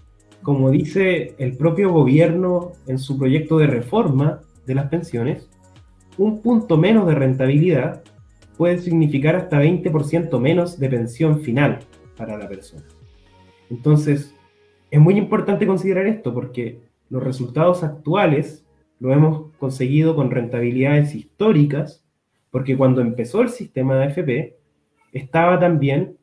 [0.43, 5.49] como dice el propio gobierno en su proyecto de reforma de las pensiones,
[6.19, 8.03] un punto menos de rentabilidad
[8.59, 11.79] puede significar hasta 20% menos de pensión final
[12.15, 12.85] para la persona.
[13.71, 14.35] Entonces,
[14.91, 18.67] es muy importante considerar esto porque los resultados actuales
[19.01, 22.05] lo hemos conseguido con rentabilidades históricas,
[22.51, 24.57] porque cuando empezó el sistema de AFP,
[25.15, 26.19] estaba también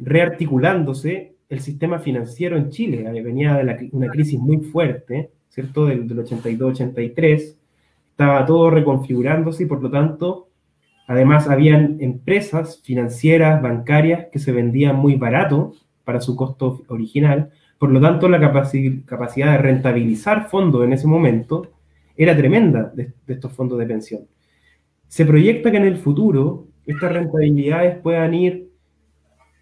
[0.00, 3.10] rearticulándose el sistema financiero en Chile.
[3.22, 5.86] Venía de una crisis muy fuerte, ¿cierto?
[5.86, 7.56] Del, del 82-83.
[8.10, 10.48] Estaba todo reconfigurándose y por lo tanto,
[11.06, 15.72] además habían empresas financieras, bancarias, que se vendían muy barato
[16.04, 17.50] para su costo original.
[17.78, 21.70] Por lo tanto, la capacidad de rentabilizar fondos en ese momento
[22.16, 24.22] era tremenda de estos fondos de pensión.
[25.06, 28.67] Se proyecta que en el futuro estas rentabilidades puedan ir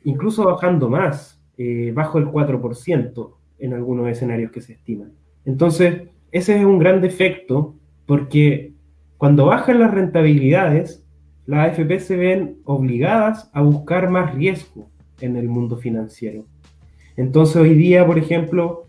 [0.07, 1.35] incluso bajando más.
[1.59, 5.13] eh, bajo el 4% en algunos escenarios que se estiman.
[5.47, 8.75] Entonces, ese es un gran defecto porque
[9.17, 11.03] cuando bajan las rentabilidades,
[11.47, 14.91] las AFP se ven obligadas a buscar más riesgo
[15.21, 16.45] en el mundo financiero.
[17.17, 18.85] Entonces hoy día, por ejemplo,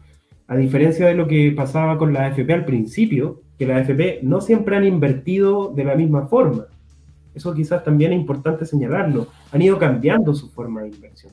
[0.47, 4.41] a diferencia de lo que pasaba con la AFP al principio, que las AFP no
[4.41, 6.65] siempre han invertido de la misma forma.
[7.37, 9.27] Eso quizás también es importante señalarlo.
[9.51, 11.31] Han ido cambiando su forma de inversión.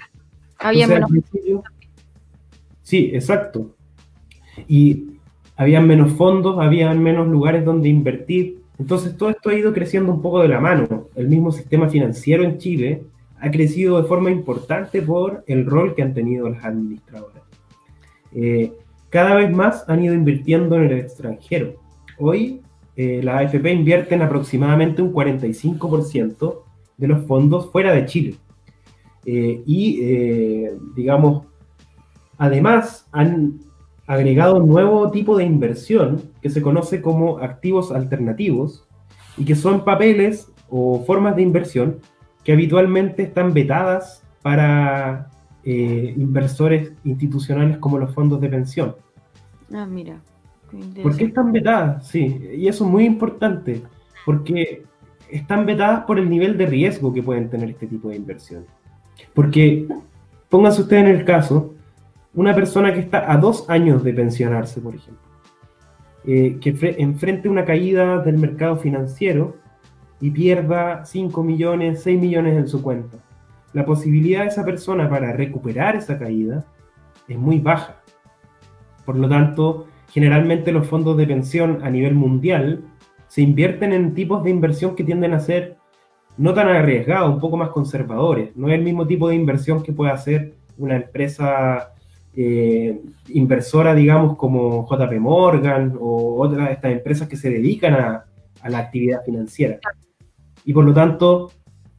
[0.59, 1.11] Había menos...
[2.83, 3.75] Sí, exacto.
[4.69, 5.15] Y
[5.57, 8.61] habían menos fondos, habían menos lugares donde invertir.
[8.79, 11.09] Entonces todo esto ha ido creciendo un poco de la mano.
[11.15, 13.05] El mismo sistema financiero en Chile
[13.41, 17.43] ha crecido de forma importante por el rol que han tenido las administradoras.
[18.35, 18.75] Eh,
[19.09, 21.81] cada vez más han ido invirtiendo en el extranjero.
[22.19, 22.61] Hoy
[22.97, 26.63] eh, las AFP invierten aproximadamente un 45%
[26.97, 28.37] de los fondos fuera de Chile.
[29.27, 30.01] Eh, y,
[30.95, 31.47] digamos,
[32.37, 33.61] además han
[34.07, 38.85] agregado un nuevo tipo de inversión que se conoce como activos alternativos
[39.37, 41.99] y que son papeles o formas de inversión
[42.43, 45.31] que habitualmente están vetadas para
[45.65, 48.95] eh, inversores institucionales como los fondos de pensión.
[49.73, 50.21] Ah, mira.
[51.03, 52.07] ¿Por qué están vetadas?
[52.09, 53.83] Sí, y eso es muy importante,
[54.25, 54.85] porque
[55.31, 58.65] están vetadas por el nivel de riesgo que pueden tener este tipo de inversión.
[59.33, 59.87] Porque,
[60.49, 61.75] pónganse ustedes en el caso,
[62.35, 65.23] una persona que está a dos años de pensionarse, por ejemplo,
[66.27, 69.57] eh, que enfrente una caída del mercado financiero
[70.21, 73.19] y pierda 5 millones, 6 millones en su cuenta.
[73.73, 76.65] La posibilidad de esa persona para recuperar esa caída
[77.29, 77.97] es muy baja.
[79.05, 82.85] Por lo tanto, generalmente los fondos de pensión a nivel mundial
[83.27, 85.77] se invierten en tipos de inversión que tienden a ser
[86.37, 88.55] no tan arriesgados, un poco más conservadores.
[88.55, 91.95] No es el mismo tipo de inversión que puede hacer una empresa
[92.37, 93.01] eh,
[93.31, 98.25] inversora, digamos, como JP Morgan o otras de estas empresas que se dedican a,
[98.69, 99.81] la actividad financiera.
[100.65, 101.51] Y por lo tanto,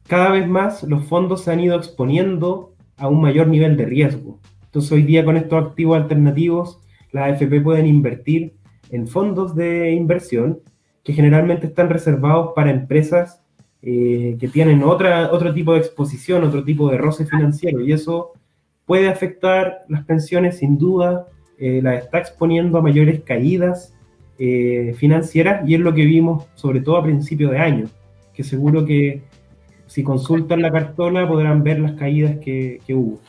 [0.08, 4.40] cada vez más los fondos se han ido exponiendo a un mayor nivel de riesgo.
[4.64, 6.80] Entonces hoy día con estos activos alternativos,
[7.12, 8.54] las AFP pueden invertir
[8.90, 10.60] en fondos de inversión
[11.02, 13.40] que generalmente están reservados para empresas
[13.82, 17.80] eh, que tienen otra, otro tipo de exposición, otro tipo de roce financiero.
[17.80, 18.32] Y eso
[18.84, 21.26] puede afectar las pensiones sin duda,
[21.58, 23.94] eh, las está exponiendo a mayores caídas
[24.38, 27.86] eh, financieras y es lo que vimos sobre todo a principio de año,
[28.34, 29.22] que seguro que
[29.86, 33.20] si consultan la cartola podrán ver las caídas que, hubo.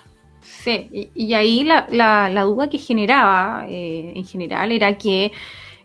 [0.47, 5.31] Sí, y, ahí la, la, duda que generaba eh, en general era que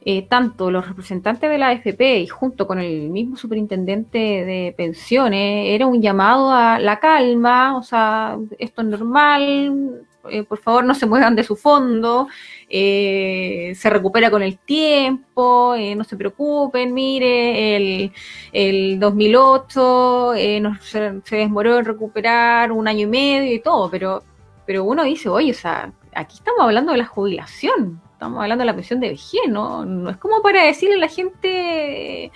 [0.05, 5.69] eh, tanto los representantes de la AFP y junto con el mismo superintendente de pensiones,
[5.69, 10.95] era un llamado a la calma, o sea, esto es normal, eh, por favor no
[10.95, 12.29] se muevan de su fondo,
[12.69, 18.13] eh, se recupera con el tiempo, no se preocupen, mire, el,
[18.53, 20.33] el 2008
[20.81, 24.23] se, se, demoró en recuperar un año y medio y todo, pero,
[24.67, 28.67] pero uno dice, oye, o sea, aquí estamos hablando de la jubilación, estamos hablando de
[28.67, 29.85] la pensión de vejez, ¿no?
[29.85, 32.31] No es como para decirle a la gente, eh,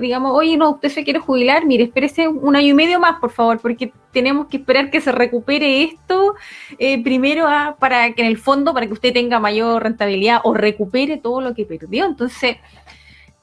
[0.00, 3.30] digamos, oye, no, usted se quiere jubilar, mire, espérese un año y medio más, por
[3.30, 6.34] favor, porque tenemos que esperar que se recupere esto
[6.78, 7.46] eh, primero
[7.78, 11.54] para que en el fondo, para que usted tenga mayor rentabilidad o recupere todo lo
[11.54, 12.04] que perdió.
[12.04, 12.56] Entonces,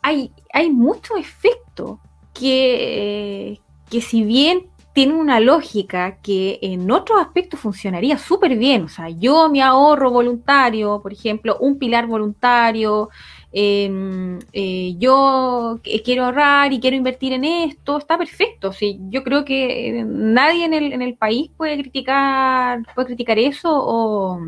[0.01, 1.99] hay, hay muchos efectos
[2.33, 8.83] que, que si bien tiene una lógica que en otros aspectos funcionaría súper bien.
[8.83, 13.09] O sea, yo mi ahorro voluntario, por ejemplo, un pilar voluntario,
[13.53, 18.73] em, eh, yo quiero ahorrar y quiero invertir en esto, está perfecto.
[18.73, 23.69] Sí, yo creo que nadie en el, en el país puede criticar, puede criticar eso
[23.73, 24.41] o,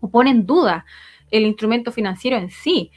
[0.00, 0.84] o pone en duda
[1.30, 2.92] el instrumento financiero en sí.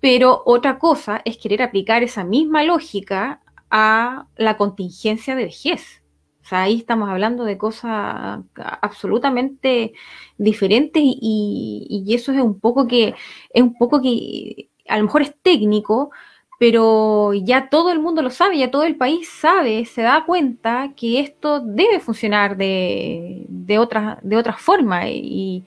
[0.00, 6.02] Pero otra cosa es querer aplicar esa misma lógica a la contingencia de vejez.
[6.46, 9.94] O sea, ahí estamos hablando de cosas absolutamente
[10.38, 13.16] diferentes y, eso es un poco que,
[13.52, 16.12] es un poco que a lo mejor es técnico,
[16.60, 20.92] pero ya todo el mundo lo sabe, ya todo el país sabe, se da cuenta
[20.96, 25.08] que esto debe funcionar de, de otra, de otra forma.
[25.08, 25.64] Y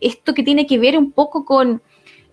[0.00, 1.80] esto que tiene que ver un poco con,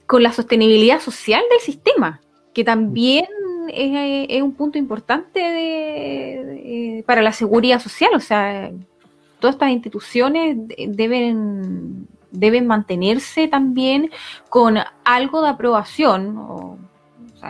[0.07, 2.19] con la sostenibilidad social del sistema,
[2.51, 3.27] que también
[3.69, 8.11] es, un punto importante de, para la seguridad social.
[8.15, 8.71] O sea,
[9.39, 14.11] todas estas instituciones deben, deben mantenerse también
[14.49, 16.37] con algo de aprobación.
[16.37, 16.77] O,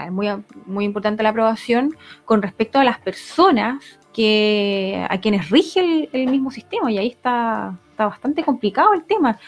[0.05, 0.27] es muy,
[0.65, 6.51] muy importante la aprobación con respecto a las personas que a quienes rige el, mismo
[6.51, 9.39] sistema y ahí está está bastante complicado el tema.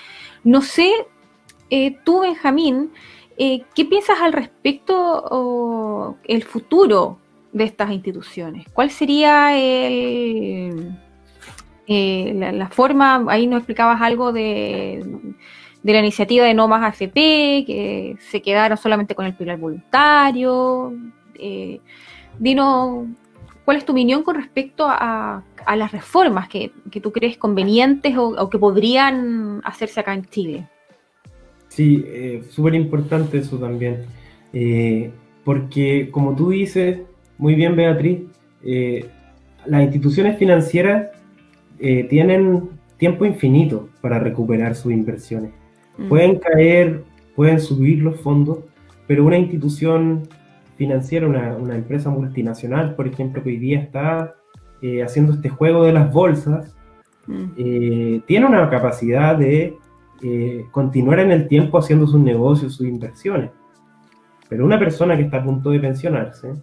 [0.43, 0.91] No sé,
[1.69, 2.91] eh, tú, Benjamín,
[3.37, 7.19] eh, ¿qué piensas al respecto o el futuro
[7.53, 8.65] de estas instituciones?
[8.73, 10.97] ¿Cuál sería el,
[11.87, 15.05] la, forma, ahí nos explicabas algo de,
[15.83, 17.13] la iniciativa de No Más AFP,
[17.65, 20.93] que se quedaron solamente con el pilar voluntario?
[21.35, 21.79] Eh,
[22.39, 23.05] dinos,
[23.65, 25.43] ¿cuál es tu opinión con respecto a,
[25.75, 26.71] las reformas que,
[27.03, 30.67] tú crees convenientes o, que podrían hacerse acá en Chile?
[31.77, 34.05] Sí, eh, súper importante eso también,
[34.51, 35.11] eh,
[35.43, 37.01] porque como tú dices,
[37.37, 38.21] muy bien Beatriz,
[38.63, 39.05] eh,
[39.67, 41.11] las instituciones financieras
[42.09, 45.51] tienen tiempo infinito para recuperar sus inversiones.
[45.99, 46.09] Mm.
[46.09, 47.03] Pueden caer,
[47.35, 48.57] pueden subir los fondos,
[49.05, 50.27] pero una institución
[50.77, 54.33] financiera, una, empresa multinacional, por ejemplo, que hoy día está
[54.81, 56.75] eh, haciendo este juego de las bolsas,
[57.27, 57.45] mm.
[57.55, 59.77] eh, tiene una capacidad de
[60.23, 63.51] eh, continuar en el tiempo haciendo sus negocios, sus inversiones.
[64.49, 66.53] Pero una persona que está a punto de pensionarse,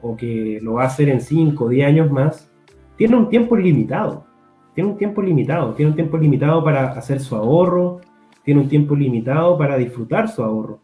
[0.00, 2.50] o que lo va a hacer en 5 o 10 años más,
[2.96, 4.26] tiene un tiempo limitado.
[4.74, 5.74] Tiene un tiempo limitado.
[5.74, 8.00] Tiene un tiempo limitado para hacer su ahorro,
[8.44, 10.80] tiene un tiempo limitado para disfrutar su ahorro.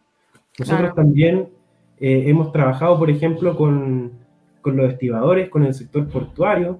[0.59, 1.49] Nosotros también
[1.99, 4.11] eh, hemos trabajado, por ejemplo, con,
[4.63, 6.79] los estibadores, con el sector portuario,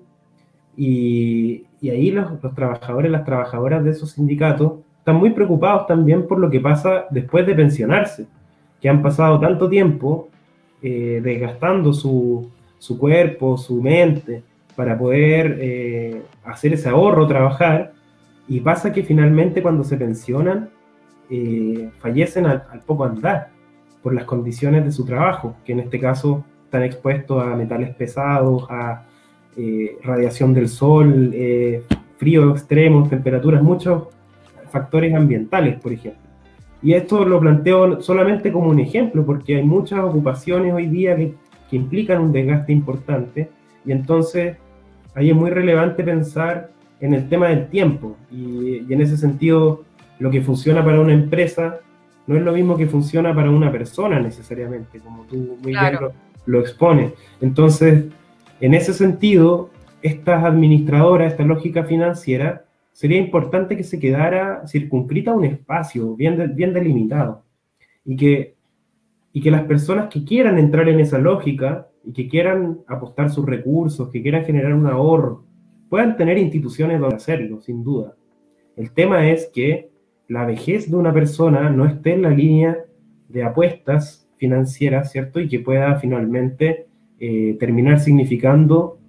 [0.76, 6.50] y, ahí los, trabajadores, las trabajadoras de esos sindicatos están muy preocupados también por lo
[6.50, 8.26] que pasa después de pensionarse,
[8.82, 10.30] que han pasado tanto tiempo
[10.82, 12.50] eh, desgastando su,
[12.98, 14.44] cuerpo, su mente,
[14.76, 17.94] para poder eh, hacer ese ahorro, trabajar,
[18.48, 20.70] y pasa que finalmente cuando se pensionan,
[21.98, 23.50] fallecen al poco andar
[24.04, 28.68] por las condiciones de su trabajo, que en este caso están expuestos a metales pesados,
[28.70, 29.04] a
[29.58, 31.82] eh, radiación del sol, eh,
[32.18, 34.04] frío extremo, temperaturas, muchos
[34.76, 36.30] factores ambientales, por ejemplo.
[36.84, 41.34] Y esto lo planteo solamente como un ejemplo, porque hay muchas ocupaciones hoy día que,
[41.72, 43.50] implican un desgaste importante,
[43.86, 44.56] y entonces
[45.14, 46.70] ahí es muy relevante pensar
[47.02, 49.84] en el tema del tiempo, y, y en ese sentido
[50.20, 51.80] lo que funciona para una empresa
[52.28, 55.98] no es lo mismo que funciona para una persona necesariamente, como tú muy bien
[56.46, 57.14] lo, expones.
[57.42, 58.06] Entonces,
[58.62, 59.70] en ese sentido,
[60.02, 62.65] estas administradoras, esta lógica financiera,
[62.96, 67.44] sería importante que se quedara circunscrita a un espacio bien, bien delimitado
[68.06, 68.56] y que,
[69.34, 73.46] y que las personas que quieran entrar en esa lógica y que quieran apostar sus
[73.46, 75.44] recursos, que quieran generar un ahorro,
[75.90, 78.16] puedan tener instituciones donde hacerlo, sin duda.
[78.78, 79.90] El tema es que
[80.30, 82.78] la vejez de una persona no esté en la línea
[83.28, 85.42] de apuestas financieras, ¿cierto?
[85.42, 86.88] Y que pueda finalmente
[87.20, 89.00] eh, terminar significando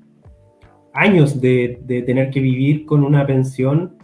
[0.96, 3.96] años de, tener que vivir con una pensión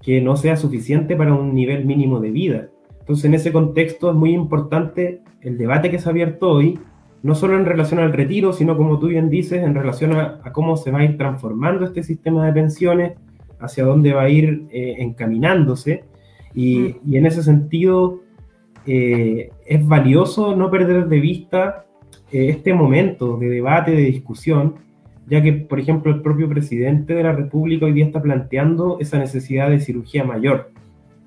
[0.00, 2.68] que no sea suficiente para un nivel mínimo de vida.
[3.00, 6.78] Entonces, en ese contexto es muy importante el debate que se ha abierto hoy,
[7.22, 10.76] no solo en relación al retiro, sino como tú bien dices, en relación a, cómo
[10.76, 13.12] se va a ir transformando este sistema de pensiones,
[13.60, 16.04] hacia dónde va a ir eh, encaminándose
[16.54, 18.20] y, en ese sentido,
[18.86, 21.86] eh, es valioso no perder de vista
[22.30, 24.74] eh, este momento de debate, de discusión,
[25.32, 29.18] ya que, por ejemplo, el propio presidente de la República hoy día está planteando esa
[29.18, 30.72] necesidad de cirugía mayor.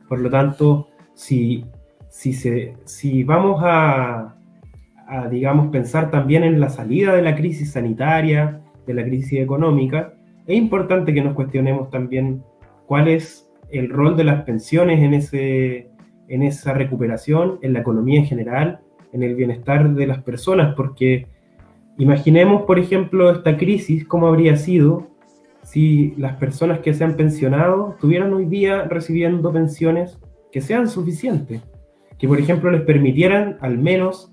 [0.08, 1.66] Por lo tanto, si,
[2.08, 4.36] si, se, si vamos a,
[5.32, 10.14] digamos, pensar también en la salida de la crisis sanitaria, de la crisis económica,
[10.46, 12.44] es importante que nos cuestionemos también
[12.86, 15.90] cuál es el rol de las pensiones en, ese,
[16.28, 18.82] en esa recuperación, en la economía en general,
[19.14, 21.26] en el bienestar de las personas, porque
[21.98, 25.08] imaginemos, por ejemplo, esta crisis, cómo habría sido
[25.64, 30.20] si las personas que se han pensionado estuvieran hoy día recibiendo pensiones
[30.52, 31.62] que sean suficientes,
[32.20, 34.32] que por ejemplo les permitieran al menos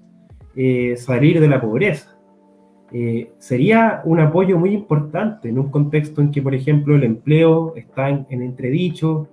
[0.55, 2.19] eh, salir de la pobreza.
[2.93, 7.75] Eh, sería un apoyo muy importante en un contexto en que, por ejemplo, el empleo
[7.75, 9.29] está en, entredicho,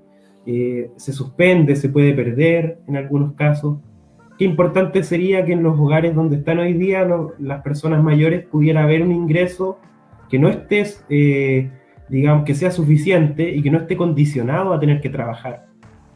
[0.46, 3.78] eh, se suspende, se puede perder en algunos casos.
[4.40, 7.06] Qué importante sería que en los hogares donde están hoy día
[7.40, 9.80] las personas mayores pudiera haber un ingreso
[10.30, 11.70] que no esté, eh,
[12.08, 15.66] digamos, que sea suficiente y que no esté condicionado a tener que trabajar.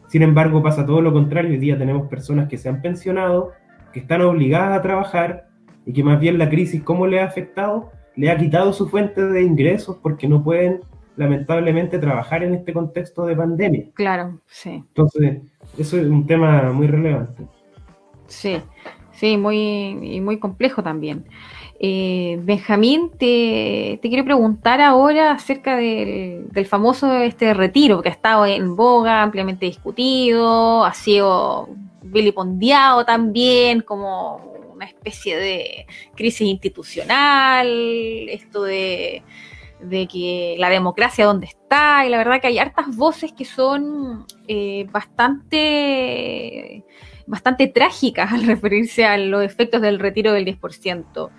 [0.08, 1.50] Sin embargo, pasa todo lo contrario.
[1.50, 3.52] Hoy día tenemos personas que se han pensionado,
[3.92, 5.48] que están obligadas a trabajar
[5.84, 7.90] y que más bien la crisis, ¿cómo le ha afectado?
[8.16, 10.80] Le ha quitado su fuente de ingresos porque no pueden
[11.16, 13.84] lamentablemente trabajar en este contexto de pandemia.
[13.92, 14.82] Claro, sí.
[14.88, 15.42] Entonces,
[15.76, 17.44] eso es un tema muy relevante.
[18.34, 18.60] Sí,
[19.12, 21.24] sí, muy, muy complejo también.
[21.80, 28.76] Eh, Benjamín, te, quiero preguntar ahora acerca del, famoso este retiro que ha estado en
[28.76, 31.68] boga, ampliamente discutido, ha sido
[32.02, 34.36] vilipondiado también como
[34.72, 37.68] una especie de crisis institucional,
[38.28, 39.22] esto de,
[40.10, 44.86] que la democracia dónde está, y la verdad que hay hartas voces que son eh,
[44.90, 46.84] bastante,
[47.26, 51.30] bastante trágicas al referirse a los efectos del retiro del 10%.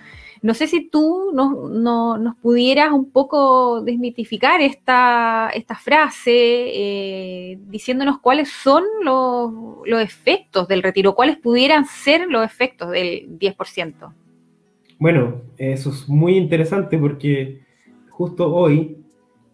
[0.41, 8.49] No sé si tú nos pudieras un poco desmitificar esta, esta frase, eh, diciéndonos cuáles
[8.51, 9.51] son los,
[10.01, 14.13] efectos del retiro, cuáles pudieran ser los efectos del 10%.
[14.99, 17.61] Bueno, eso es muy interesante porque
[18.09, 19.04] justo hoy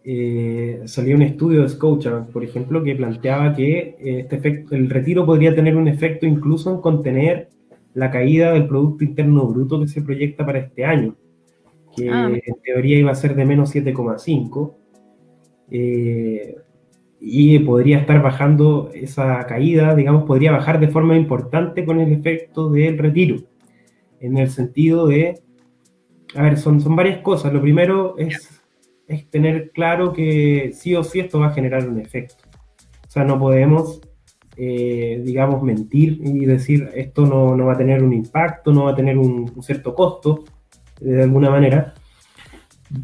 [0.04, 5.24] eh, salió un estudio de Scotiabank, por ejemplo, que planteaba que este efecto, el retiro
[5.24, 7.48] podría tener un efecto incluso en contener
[7.94, 11.14] la caída del Producto Interno Bruto que se proyecta para este año,
[11.96, 12.30] que ah.
[12.30, 14.74] en teoría iba a ser de menos 7,5,
[15.70, 16.56] eh,
[17.20, 22.68] y podría estar bajando esa caída, digamos, podría bajar de forma importante con el efecto
[22.68, 23.36] del retiro,
[24.20, 25.40] en el sentido de,
[26.34, 27.52] a ver, son, son varias cosas.
[27.52, 28.51] Lo primero es,
[29.08, 32.36] es tener claro que sí o sí esto va a generar un efecto.
[33.06, 34.00] O sea, no podemos
[34.56, 38.90] eh, digamos, mentir y decir esto no, no, va a tener un impacto, no va
[38.90, 40.44] a tener un, cierto costo,
[41.00, 41.94] de alguna manera.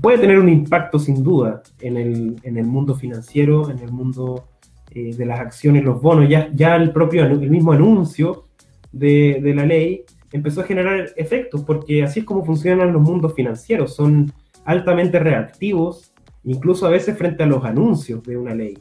[0.03, 4.49] Puede tener un impacto sin duda en el, en el mundo financiero, en el mundo
[4.91, 6.29] eh, de las acciones, los bonos.
[6.29, 8.45] Ya, ya el propio, el mismo anuncio
[8.93, 13.33] de, de la ley empezó a generar efectos, porque así es como funcionan los mundos
[13.35, 14.31] financieros, son
[14.69, 16.13] altamente reactivos,
[16.45, 18.79] incluso a veces frente a los anuncios de una ley.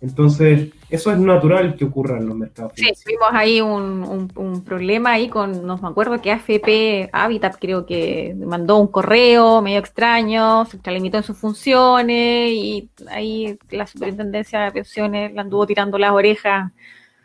[0.00, 2.74] Entonces, eso es natural que ocurra en los mercados.
[2.76, 4.28] Sí, vimos ahí un,
[4.64, 9.80] problema ahí con, no me acuerdo que AFP Habitat creo que mandó un correo medio
[9.80, 15.98] extraño, se limitó en sus funciones y ahí la superintendencia de pensiones la anduvo tirando
[15.98, 16.70] las orejas.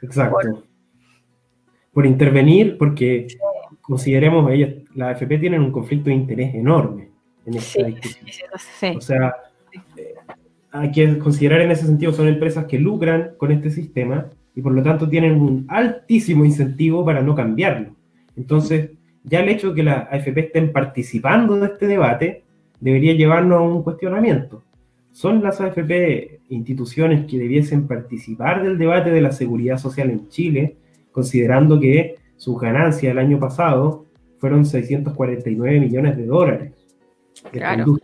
[0.01, 0.63] Exacto.
[1.93, 3.27] Por, intervenir, porque
[3.79, 7.10] consideremos, ellas, la AFP tienen un conflicto de interés enorme
[7.45, 7.87] en esta
[8.79, 9.35] sí, O sea,
[10.71, 14.73] hay que considerar en ese sentido, son empresas que lucran con este sistema y por
[14.73, 17.95] lo tanto tienen un altísimo incentivo para no cambiarlo.
[18.35, 18.91] Entonces,
[19.23, 22.43] ya el hecho de que las AFP estén participando de este debate
[22.79, 24.63] debería llevarnos a un cuestionamiento.
[25.11, 30.77] ¿Son las AFP instituciones que debiesen participar del debate de la seguridad social en Chile,
[31.11, 34.05] considerando que sus ganancias el año pasado
[34.37, 36.71] fueron 649 millones de dólares?
[37.51, 37.97] Claro.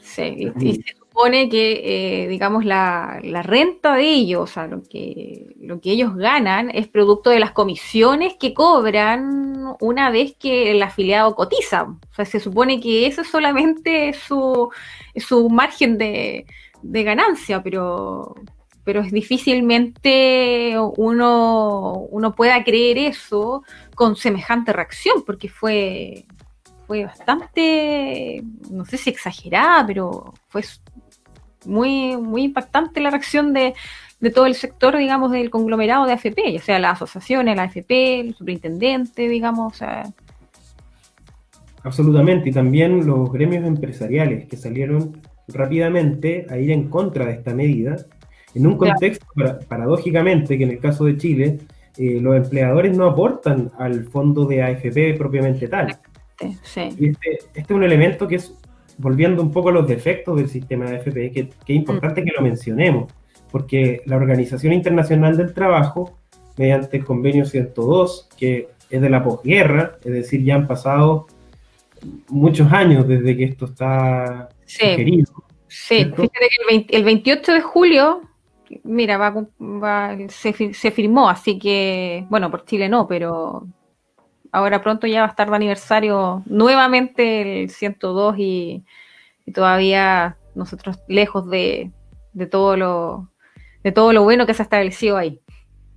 [0.00, 5.80] Sí, y, supone que, eh, digamos, la, renta de ellos, o sea, lo que, lo
[5.80, 11.34] que ellos ganan es producto de las comisiones que cobran una vez que el afiliado
[11.34, 11.84] cotiza.
[11.84, 14.70] O sea, se supone que eso es solamente su,
[15.16, 16.46] su margen de,
[16.82, 18.34] ganancia, pero,
[18.84, 23.62] pero es difícilmente uno, uno pueda creer eso
[23.94, 26.26] con semejante reacción, porque fue,
[26.86, 30.62] fue bastante, no sé si exagerada, pero fue
[31.64, 33.74] muy, muy impactante la reacción de,
[34.34, 38.34] todo el sector, digamos, del conglomerado de AFP, ya sea las asociaciones, la AFP, el
[38.34, 39.80] superintendente, digamos.
[41.82, 47.52] Absolutamente, y también los gremios empresariales que salieron rápidamente a ir en contra de esta
[47.52, 47.96] medida,
[48.54, 49.26] en un contexto,
[49.66, 51.58] paradójicamente, que en el caso de Chile,
[51.96, 55.98] eh, los empleadores no aportan al fondo de AFP propiamente tal.
[56.42, 58.54] Este, este, es un elemento que es
[58.98, 62.42] volviendo un poco a los defectos del sistema de AFP, que, es importante que lo
[62.42, 63.12] mencionemos,
[63.50, 66.18] porque la Organización Internacional del Trabajo,
[66.56, 71.26] mediante el convenio 102, que es de la posguerra, es decir, ya han pasado
[72.28, 75.24] muchos años desde que esto está sí.
[75.68, 76.28] Sí, fíjate
[76.66, 78.20] que el, 28 de julio,
[78.84, 83.66] mira, va, se, se firmó, así que, bueno, por Chile no, pero
[84.52, 88.84] ahora pronto ya va a estar de aniversario nuevamente el 102 y,
[89.52, 91.90] todavía nosotros lejos de,
[92.50, 93.28] todo lo,
[93.82, 95.40] de todo lo bueno que se ha establecido ahí.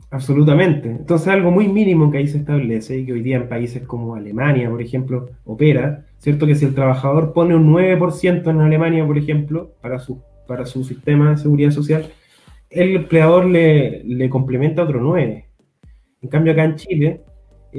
[0.09, 0.89] Absolutamente.
[0.89, 4.15] Entonces algo muy mínimo que ahí se establece y que hoy día en países como
[4.15, 6.47] Alemania, por ejemplo, opera, ¿cierto?
[6.47, 10.83] Que si el trabajador pone un 9% en Alemania, por ejemplo, para su, para su
[10.83, 12.09] sistema de seguridad social,
[12.69, 15.45] el empleador le, le complementa otro 9%.
[16.21, 17.21] En cambio acá en Chile,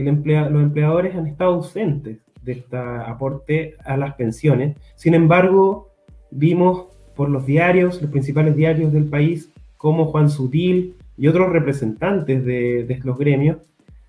[0.03, 4.76] los empleadores han estado ausentes de este aporte a las pensiones.
[4.94, 5.90] Sin embargo,
[6.30, 12.44] vimos por los diarios, los principales diarios del país, como Juan Sutil y otros representantes
[12.44, 13.59] de, los gremios,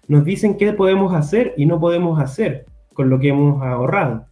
[0.07, 4.25] nos dicen qué podemos hacer y no podemos hacer con lo que hemos ahorrado.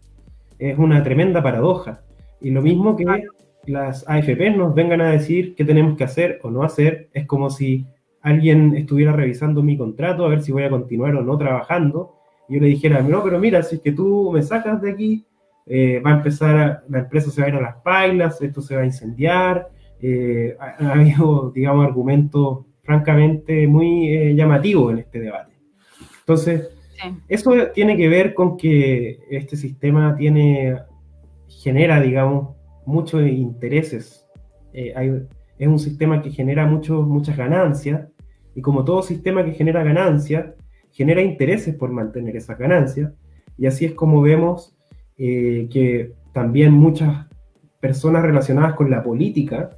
[0.60, 2.02] es una tremenda paradoja.
[2.42, 3.06] Y lo mismo que
[3.66, 7.50] las AFP nos vengan a decir qué tenemos que hacer o no hacer, es como
[7.50, 7.86] si
[8.26, 12.16] alguien estuviera revisando mi contrato a ver si voy a continuar o no trabajando,
[12.50, 15.26] y yo le dijera, no, pero mira, si es que tú me sacas de aquí,
[15.68, 18.76] eh, va a empezar, la empresa se va a ir a las pailas, esto se
[18.76, 19.70] va a incendiar,
[20.02, 25.54] eh, ha, habido, digamos, argumentos francamente muy eh, llamativos en este debate.
[26.22, 26.70] Entonces,
[27.28, 30.80] eso tiene que ver con que este sistema tiene,
[31.48, 32.56] genera, digamos,
[32.88, 34.28] muchos intereses.
[34.74, 38.10] es un sistema que genera muchos muchas ganancias,
[38.56, 40.54] y como todo sistema que genera ganancias,
[40.92, 43.12] genera intereses por mantener esas ganancias,
[43.58, 44.76] y así es como vemos
[45.18, 47.28] eh, que también muchas
[47.80, 49.78] personas relacionadas con la política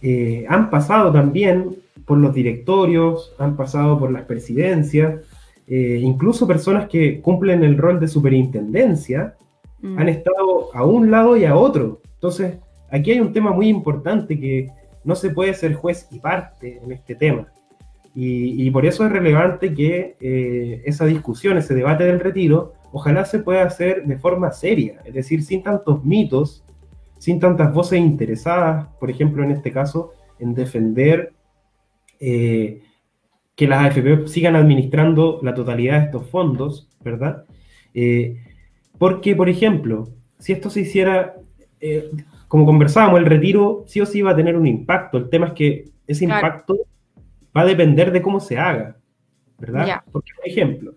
[0.00, 5.24] eh, han pasado también por los directorios, han pasado por las presidencias,
[5.66, 9.36] eh, incluso personas que cumplen el rol de superintendencia
[9.80, 9.98] mm.
[9.98, 12.00] han estado a un lado y a otro.
[12.14, 12.58] Entonces,
[12.90, 14.70] aquí hay un tema muy importante que
[15.04, 17.46] no se puede ser juez y parte en este tema.
[18.14, 20.16] Y, por eso es relevante que
[20.84, 25.42] esa discusión, ese debate del retiro, ojalá se pueda hacer de forma seria, es decir,
[25.42, 26.62] sin tantos mitos,
[27.22, 31.32] sin tantas voces interesadas, por ejemplo, en este caso, en defender
[32.18, 32.82] eh,
[33.54, 37.44] que las AFP sigan administrando la totalidad de estos fondos, ¿verdad?
[37.94, 38.42] Eh,
[38.98, 40.08] porque, por ejemplo,
[40.38, 41.36] si esto se hiciera,
[41.80, 42.10] eh,
[42.48, 45.18] como conversábamos, el retiro sí o sí va a tener un impacto.
[45.18, 46.76] El tema es que ese impacto
[47.56, 48.96] va a depender de cómo se haga,
[49.58, 50.02] ¿verdad?
[50.10, 50.94] Porque, por ejemplo,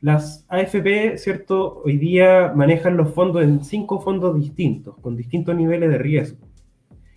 [0.00, 1.82] las AFP, ¿cierto?
[1.84, 6.46] Hoy día manejan los fondos en cinco fondos distintos, con distintos niveles de riesgo.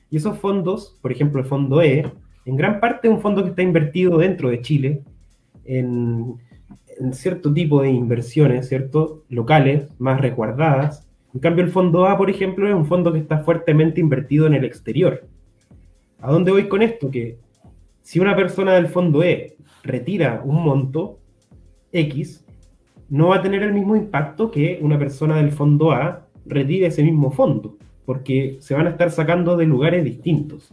[0.09, 2.11] Y esos fondos, por ejemplo, el fondo E,
[2.45, 5.03] en gran parte es un fondo que está invertido dentro de Chile
[5.63, 6.35] en,
[7.13, 9.23] cierto tipo de inversiones, ¿cierto?
[9.29, 11.07] Locales, más resguardadas.
[11.33, 14.53] En cambio, el fondo A, por ejemplo, es un fondo que está fuertemente invertido en
[14.53, 15.27] el exterior.
[16.21, 17.09] ¿A dónde voy con esto?
[17.09, 17.39] Que
[18.03, 21.19] si una persona del fondo E retira un monto
[21.91, 22.45] X,
[23.09, 27.03] no va a tener el mismo impacto que una persona del fondo A retire ese
[27.03, 30.71] mismo fondo, porque se van a estar sacando de lugares distintos.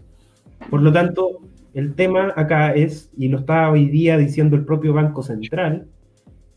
[0.70, 1.40] Por lo tanto,
[1.72, 5.88] el tema acá es, y lo está hoy día diciendo el propio Banco Central,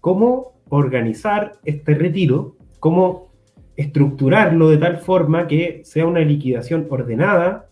[0.02, 3.32] cómo organizar este retiro, cómo
[3.78, 7.71] estructurarlo de tal forma que sea una liquidación ordenada,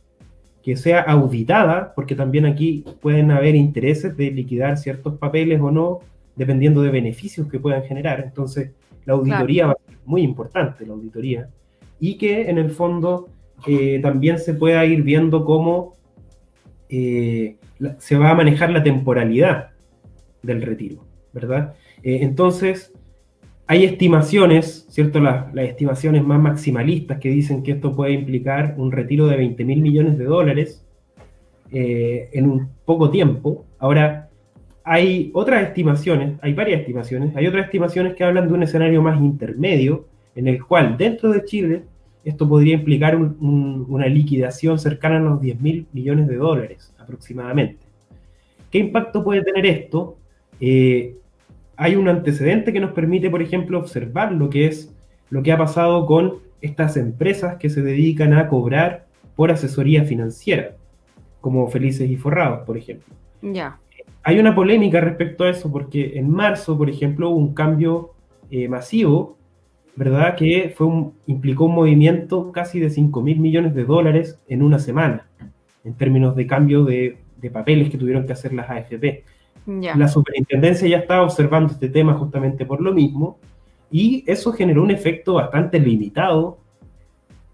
[0.63, 5.99] que sea auditada, porque también aquí pueden haber intereses de liquidar ciertos papeles o no,
[6.35, 8.21] dependiendo de beneficios que puedan generar.
[8.21, 8.71] Entonces,
[9.05, 11.49] la auditoría va a ser muy importante, la auditoría,
[11.99, 13.29] y que en el fondo
[13.67, 15.95] eh, también se pueda ir viendo cómo
[16.89, 17.57] eh,
[17.97, 19.71] se va a manejar la temporalidad
[20.41, 21.73] del retiro, ¿verdad?
[22.03, 22.93] Eh, entonces,
[23.71, 25.19] hay estimaciones, ¿cierto?
[25.19, 29.79] Las, estimaciones más maximalistas que dicen que esto puede implicar un retiro de 20 mil
[29.79, 30.83] millones de dólares
[31.71, 33.65] en un poco tiempo.
[33.77, 34.27] Ahora,
[34.83, 39.21] hay otras estimaciones, hay varias estimaciones, hay otras estimaciones que hablan de un escenario más
[39.21, 41.83] intermedio, en el cual dentro de Chile
[42.23, 47.85] esto podría implicar una liquidación cercana a los 10 mil millones de dólares aproximadamente.
[48.71, 50.17] ¿Qué impacto puede tener esto?
[50.59, 51.19] Eh,
[51.79, 54.93] hay un antecedente que nos permite, por ejemplo, observar lo que es
[55.29, 59.05] lo que ha pasado con estas empresas que se dedican a cobrar
[59.35, 60.75] por asesoría financiera,
[61.41, 63.13] como Felices y Forrados, por ejemplo.
[63.41, 63.79] Ya
[64.23, 68.11] hay una polémica respecto a eso, porque en marzo, por ejemplo, hubo un cambio
[68.51, 69.37] eh, masivo,
[69.95, 70.35] ¿verdad?
[70.35, 74.79] Que fue un, implicó un movimiento casi de 5 mil millones de dólares en una
[74.79, 75.27] semana,
[75.83, 77.17] en términos de cambio de,
[77.51, 79.23] papeles que tuvieron que hacer las AFP.
[79.69, 83.37] La superintendencia ya estaba observando este tema justamente por lo mismo,
[83.91, 86.57] y eso generó un efecto bastante limitado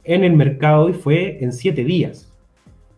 [0.04, 2.32] en el mercado y fue en siete días.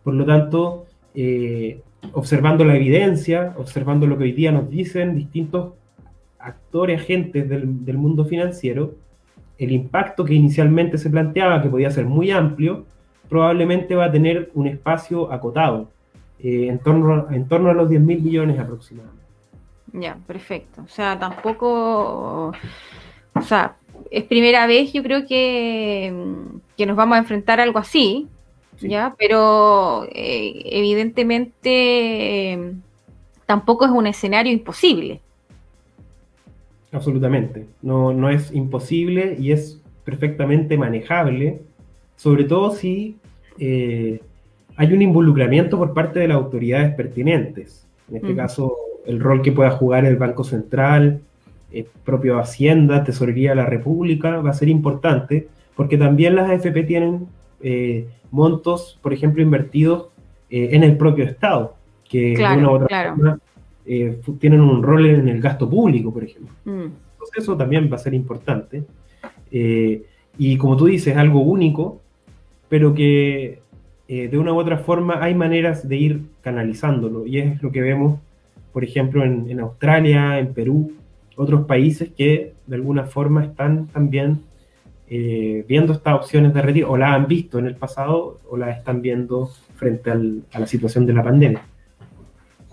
[0.04, 1.80] Por lo tanto, eh,
[2.12, 5.72] observando la evidencia, observando lo que hoy día nos dicen distintos
[6.38, 8.94] actores, agentes del, mundo financiero,
[9.58, 12.86] el impacto que inicialmente se planteaba, que podía ser muy amplio,
[13.28, 15.90] probablemente va a tener un espacio acotado,
[16.40, 19.18] eh, en, torno, en torno a los 10 mil millones aproximadamente.
[19.92, 20.82] Ya, perfecto.
[20.82, 22.52] O sea, tampoco,
[23.34, 23.76] o sea,
[24.10, 26.12] es primera vez yo creo que,
[26.76, 28.28] que nos vamos a enfrentar a algo así,
[28.80, 29.14] ¿ya?
[29.18, 32.74] Pero eh, evidentemente
[33.46, 35.20] tampoco es un escenario imposible.
[36.92, 41.60] Absolutamente, no, no es imposible y es perfectamente manejable,
[42.16, 43.16] sobre todo si
[43.58, 44.20] eh,
[44.78, 47.84] hay un involucramiento por parte de las autoridades pertinentes.
[48.08, 48.76] En este caso,
[49.06, 51.20] el rol que pueda jugar el Banco Central,
[51.72, 56.84] eh, propio Hacienda, Tesorería de la República, va a ser importante, porque también las AFP
[56.84, 57.26] tienen
[57.60, 60.10] eh, montos, por ejemplo, invertidos
[60.48, 61.74] eh, en el propio Estado,
[62.08, 63.38] que de una u otra forma
[64.38, 66.54] tienen un rol en el gasto público, por ejemplo.
[66.64, 66.92] Mm.
[67.14, 68.84] Entonces eso también va a ser importante.
[69.50, 72.00] y como tú dices, algo único,
[72.68, 73.60] pero que
[74.08, 78.18] de una u otra forma hay maneras de ir canalizándolo, y es lo que vemos,
[78.72, 80.92] por ejemplo, en Australia, en Perú,
[81.38, 84.42] otros países que de alguna forma están también
[85.08, 88.70] eh, viendo estas opciones de retiro, o la han visto en el pasado, o la
[88.72, 91.62] están viendo frente a la situación de la pandemia.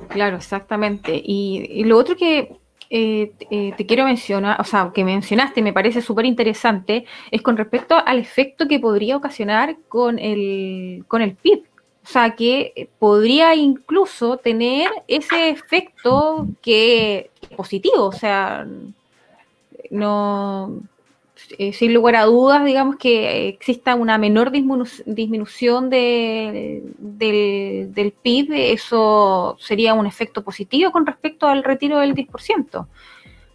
[0.09, 1.21] Claro, exactamente.
[1.23, 2.57] Y, lo otro que
[2.97, 7.57] eh, eh, te quiero mencionar, o sea, que mencionaste, me parece súper interesante, es con
[7.57, 11.65] respecto al efecto que podría ocasionar con el, con el PIB.
[12.05, 18.65] O sea, que podría incluso tener ese efecto que positivo, o sea,
[19.91, 20.79] no,
[21.57, 29.55] eh, sin lugar a dudas, digamos que exista una menor disminución de, del, PIB, eso
[29.59, 32.87] sería un efecto positivo con respecto al retiro del 10%.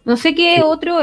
[0.05, 0.97] No sé qué otro,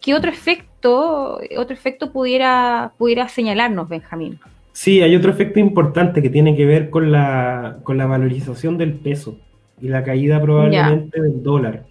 [0.00, 4.38] qué otro efecto, otro efecto pudiera, pudiera señalarnos, Benjamín.
[4.72, 8.92] Sí, hay otro efecto importante que tiene que ver con la, con la valorización del
[8.94, 9.38] peso
[9.80, 11.86] y la caída probablemente del dólar.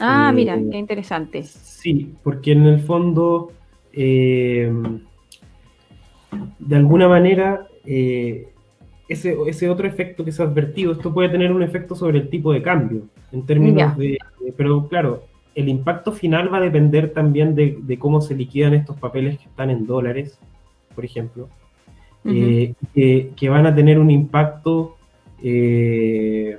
[0.00, 1.42] Ah, mira, eh, qué interesante.
[1.44, 3.52] Sí, porque en el fondo,
[3.98, 4.72] eh,
[6.58, 8.48] de alguna manera, eh,
[9.08, 12.28] ese, ese, otro efecto que se ha advertido, esto puede tener un efecto sobre el
[12.28, 14.18] tipo de cambio, en términos de,
[14.56, 15.24] pero claro,
[15.54, 19.46] el impacto final va a depender también de, de, cómo se liquidan estos papeles que
[19.46, 20.38] están en dólares,
[20.94, 21.48] por ejemplo.
[22.24, 22.74] Eh,
[23.36, 24.96] que, van a tener un impacto
[25.42, 26.58] eh,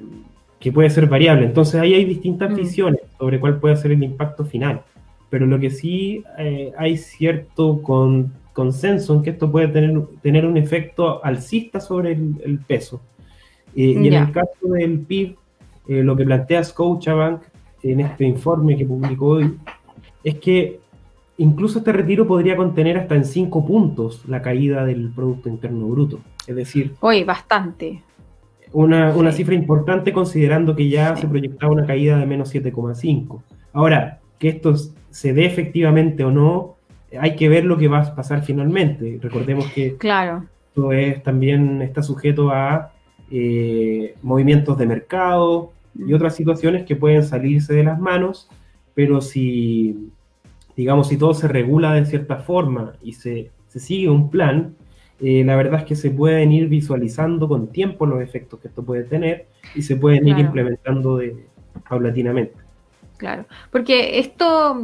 [0.59, 1.45] que puede ser variable.
[1.45, 2.55] Entonces ahí hay distintas mm.
[2.55, 4.81] visiones sobre cuál puede ser el impacto final.
[5.29, 7.81] Pero lo que sí eh, hay cierto
[8.53, 13.01] consenso en que esto puede tener, tener un efecto alcista sobre el, peso.
[13.75, 15.35] y en el caso del PIB,
[15.87, 17.41] lo que plantea Scotiabank
[17.83, 19.57] en este informe que publicó hoy,
[20.23, 20.79] es que
[21.37, 26.19] incluso este retiro podría contener hasta en 5 puntos la caída del Producto Interno Bruto.
[26.47, 26.93] Es decir...
[26.99, 28.03] Hoy, bastante.
[28.71, 33.41] Una, cifra importante considerando que ya se proyectaba una caída de menos 7,5.
[33.73, 34.75] Ahora, que esto
[35.11, 36.75] se dé efectivamente o no,
[37.19, 39.19] hay que ver lo que va a pasar finalmente.
[39.21, 40.45] Recordemos que claro.
[40.67, 42.91] esto es, también está sujeto a
[43.31, 48.49] eh, movimientos de mercado y otras situaciones que pueden salirse de las manos,
[48.93, 50.11] pero si
[50.79, 54.75] digamos, si todo se regula de cierta forma y se, sigue un plan,
[55.19, 58.81] eh, la verdad es que se pueden ir visualizando con tiempo los efectos que esto
[58.81, 61.35] puede tener y se pueden ir implementando de,
[61.89, 62.55] paulatinamente.
[63.19, 64.79] Claro, porque esto,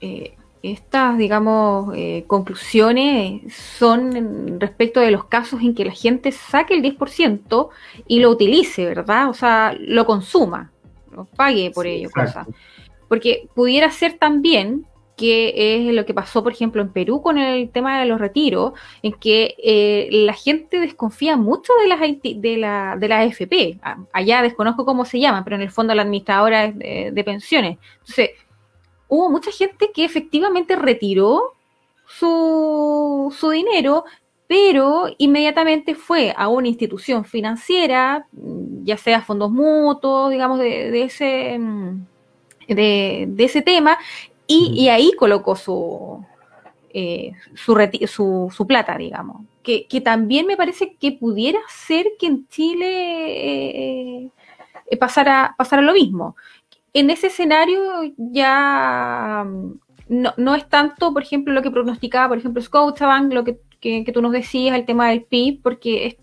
[0.00, 0.34] eh,
[0.64, 6.82] estas, digamos, eh, conclusiones son respecto de los casos en que la gente saque el
[6.82, 7.68] 10%
[8.08, 9.30] y lo utilice, ¿verdad?
[9.30, 10.72] O sea, lo consuma,
[11.12, 12.48] lo pague por ello, cosa.
[13.06, 14.86] Porque pudiera ser también
[15.16, 18.74] que es lo que pasó, por ejemplo, en Perú con el tema de los retiros,
[19.02, 23.78] en que eh, la gente desconfía mucho de las de la, de la AFP.
[24.12, 27.78] Allá desconozco cómo se llama, pero en el fondo la administradora de, de pensiones.
[28.00, 28.30] Entonces,
[29.08, 31.54] hubo mucha gente que efectivamente retiró
[32.06, 34.04] su, su dinero,
[34.46, 38.26] pero inmediatamente fue a una institución financiera,
[38.84, 42.06] ya sea fondos mutuos, digamos, de, de ese mm,
[42.68, 43.98] de, de, ese tema,
[44.46, 46.24] y, ahí colocó su,
[46.90, 49.42] eh, su, su, plata, digamos.
[49.62, 54.30] Que, también me parece que pudiera ser que en Chile eh,
[54.90, 56.36] eh, pasara, lo mismo.
[56.92, 57.82] En ese escenario
[58.16, 59.72] ya mm,
[60.08, 64.12] no, no, es tanto, por ejemplo, lo que pronosticaba, por ejemplo, Scotiabank, lo que, que,
[64.12, 66.18] tú nos decías, el tema del PIB, porque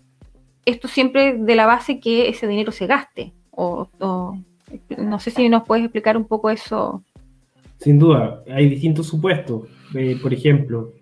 [0.64, 3.32] esto siempre de la base que ese dinero se gaste.
[3.50, 3.88] o,
[4.96, 7.02] no sé si nos puedes explicar un poco eso.
[7.84, 9.68] Sin duda, hay distintos supuestos.
[9.94, 10.94] Eh, por ejemplo,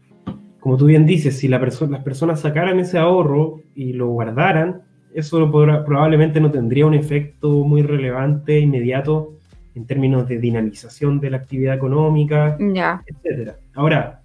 [0.59, 4.83] como tú bien dices, si la las personas sacaran ese ahorro y lo guardaran,
[5.15, 9.35] eso probablemente no tendría un efecto muy relevante, inmediato,
[9.77, 13.53] en términos de dinamización de la actividad económica, etc.
[13.75, 14.21] Ahora,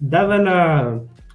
[0.00, 0.38] dada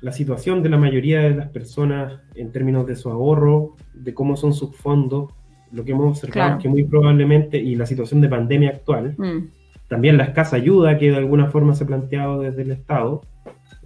[0.01, 4.35] la, situación de la mayoría de las personas en términos de su ahorro, de cómo
[4.35, 5.31] son sus fondos,
[5.71, 9.59] lo que hemos observado es que muy probablemente, y la situación de pandemia actual, mm.
[9.89, 13.23] También la escasa ayuda que de alguna forma se ha planteado desde el Estado,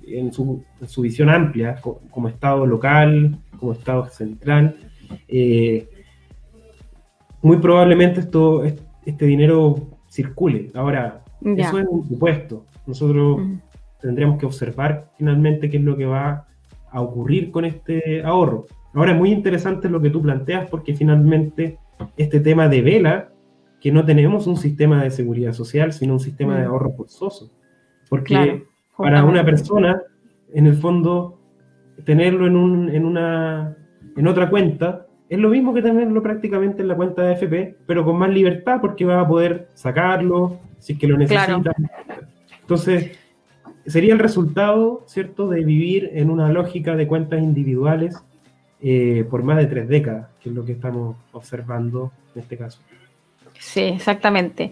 [0.05, 0.63] en su,
[0.97, 4.75] visión amplia, como, Estado local, como Estado central.
[5.27, 5.87] Eh,
[7.41, 9.75] muy probablemente esto, este dinero
[10.09, 10.71] circule.
[10.73, 12.65] Ahora, eso es un supuesto.
[12.85, 13.41] Nosotros
[14.01, 16.47] tendremos que observar finalmente qué es lo que va
[16.91, 18.65] a ocurrir con este ahorro.
[18.93, 21.79] Ahora es muy interesante lo que tú planteas porque finalmente
[22.17, 23.32] este tema devela
[23.83, 26.71] que no tenemos un sistema de seguridad social, sino un sistema de mm.
[26.71, 27.51] ahorro forzoso.
[28.09, 28.63] Porque
[28.95, 30.01] para una persona,
[30.53, 31.37] en el fondo,
[32.05, 33.75] tenerlo en, un, en, una,
[34.15, 38.05] en otra cuenta es lo mismo que tenerlo prácticamente en la cuenta de FP, pero
[38.05, 41.75] con más libertad porque va a poder sacarlo si es que lo necesita.
[42.61, 43.19] Entonces,
[43.85, 48.15] sería el resultado, ¿cierto?, de vivir en una lógica de cuentas individuales
[48.79, 52.79] eh, por más de tres décadas, que es lo que estamos observando en este caso.
[53.63, 54.71] Sí, exactamente.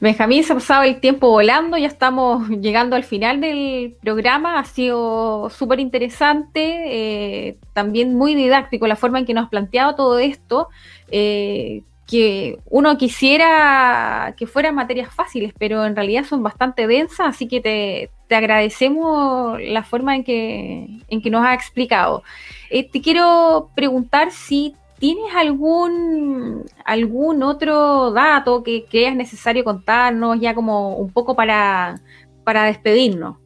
[0.00, 4.64] Benjamín, se ha pasado el tiempo volando, ya estamos llegando al final del programa, ha
[4.64, 10.18] sido súper interesante, eh, también muy didáctico la forma en que nos has planteado todo
[10.18, 10.68] esto,
[11.10, 17.46] eh, que uno quisiera que fueran materias fáciles, pero en realidad son bastante densas, así
[17.46, 22.22] que te, te agradecemos la forma en que, en que nos has explicado.
[22.70, 30.54] Eh, te quiero preguntar si tienes algún, algún otro dato que creas necesario contarnos, ya
[30.54, 32.00] como un poco para,
[32.44, 33.36] para despedirnos.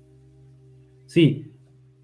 [1.07, 1.50] Sí,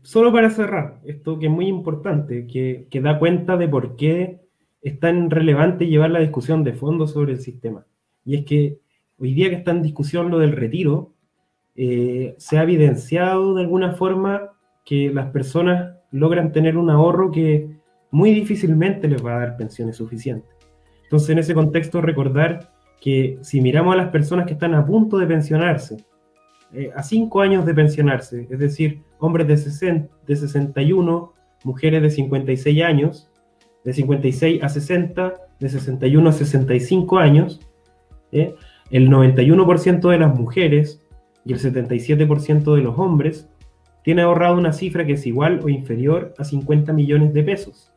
[0.00, 4.40] solo para cerrar, esto que es muy importante, que, que da cuenta de por qué
[4.80, 7.84] es tan relevante llevar la discusión de fondo sobre el sistema.
[8.24, 8.78] Y es que
[9.18, 11.12] hoy día que está en discusión lo del retiro,
[11.76, 17.81] eh, se ha evidenciado de alguna forma que las personas logran tener un ahorro que
[18.12, 20.54] muy difícilmente les va a dar pensiones suficientes.
[21.04, 25.18] Entonces, en ese contexto, recordar que si miramos a las personas que están a punto
[25.18, 25.96] de pensionarse,
[26.72, 31.32] eh, a cinco años de pensionarse, es decir, hombres de, 60, de 61,
[31.64, 33.30] mujeres de 56 años,
[33.84, 37.60] de 56 a 60, de 61 a 65 años,
[38.30, 38.54] ¿eh?
[38.90, 41.02] el 91% de las mujeres
[41.44, 43.48] y el 77% de los hombres
[44.04, 47.91] tiene ahorrado una cifra que es igual o inferior a 50 millones de pesos.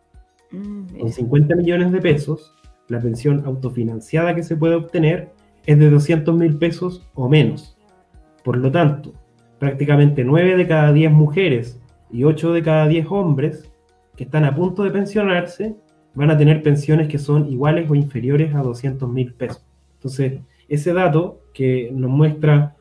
[0.56, 2.54] Mm, Con 50 millones de pesos,
[2.88, 5.30] la pensión autofinanciada que se puede obtener
[5.66, 7.78] es de 200 mil pesos o menos.
[8.44, 9.14] Por lo tanto,
[9.60, 11.82] prácticamente 9 de cada 10 mujeres
[12.12, 13.72] y 8 de cada 10 hombres
[14.16, 15.76] que están a punto de pensionarse
[16.14, 19.66] van a tener pensiones que son iguales o inferiores a 200 mil pesos.
[19.96, 20.40] Entonces,
[20.70, 22.76] ese dato que nos muestra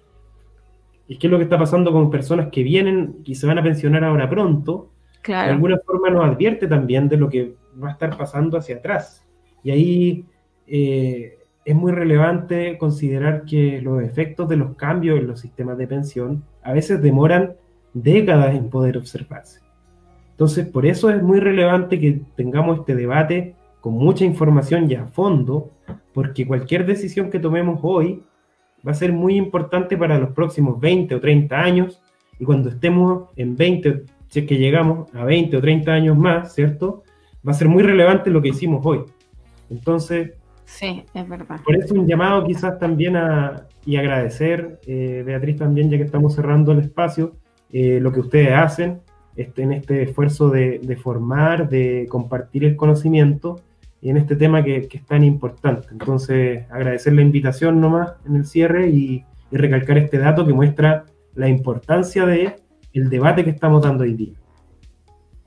[1.06, 3.62] y qué es lo que está pasando con personas que vienen y se van a
[3.62, 4.90] pensionar ahora pronto,
[5.26, 9.24] de alguna forma nos advierte también de lo que va a estar pasando hacia atrás.
[9.62, 10.26] Y ahí
[10.66, 15.86] eh, es muy relevante considerar que los efectos de los cambios en los sistemas de
[15.86, 17.54] pensión a veces demoran
[17.94, 19.60] décadas en poder observarse.
[20.32, 25.06] Entonces, por eso es muy relevante que tengamos este debate con mucha información y a
[25.06, 25.70] fondo,
[26.12, 28.24] porque cualquier decisión que tomemos hoy
[28.86, 32.02] va a ser muy importante para los próximos 20 o 30 años,
[32.38, 36.52] y cuando estemos en 20, si es que llegamos a 20 o 30 años más,
[36.52, 37.03] ¿cierto?
[37.46, 39.00] Va a ser muy relevante lo que hicimos hoy.
[39.70, 40.32] Entonces,
[40.64, 41.60] sí, es verdad.
[41.64, 46.34] Por eso un llamado quizás también a, y agradecer, eh, Beatriz también, ya que estamos
[46.34, 47.36] cerrando el espacio,
[47.70, 49.00] eh, lo que ustedes hacen
[49.36, 53.60] este, en este esfuerzo de, de formar, de compartir el conocimiento
[54.04, 55.88] y en este tema que, es tan importante.
[55.90, 61.04] Entonces, agradecer la invitación nomás en el cierre y, recalcar este dato que muestra
[61.36, 62.56] la importancia de
[62.92, 64.34] el debate que estamos dando hoy día.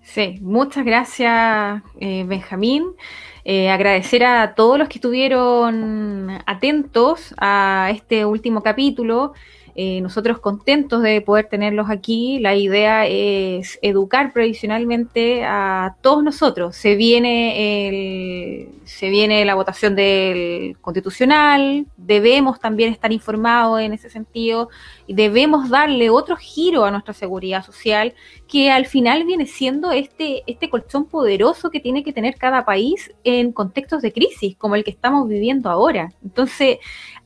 [0.07, 2.95] Sí, muchas gracias, eh, Benjamín.
[3.43, 9.33] Eh, agradecer a todos los que estuvieron atentos a este último capítulo.
[9.79, 12.39] Eh, nosotros contentos de poder tenerlos aquí.
[12.39, 16.75] La idea es educar previsionalmente a todos nosotros.
[16.75, 24.09] Se viene, el, se viene la votación del constitucional, debemos también estar informados en ese
[24.09, 24.69] sentido
[25.05, 28.15] y debemos darle otro giro a nuestra seguridad social
[28.47, 33.13] que al final viene siendo este, este colchón poderoso que tiene que tener cada país
[33.23, 36.11] en contextos de crisis como el que estamos viviendo ahora.
[36.23, 36.79] Entonces,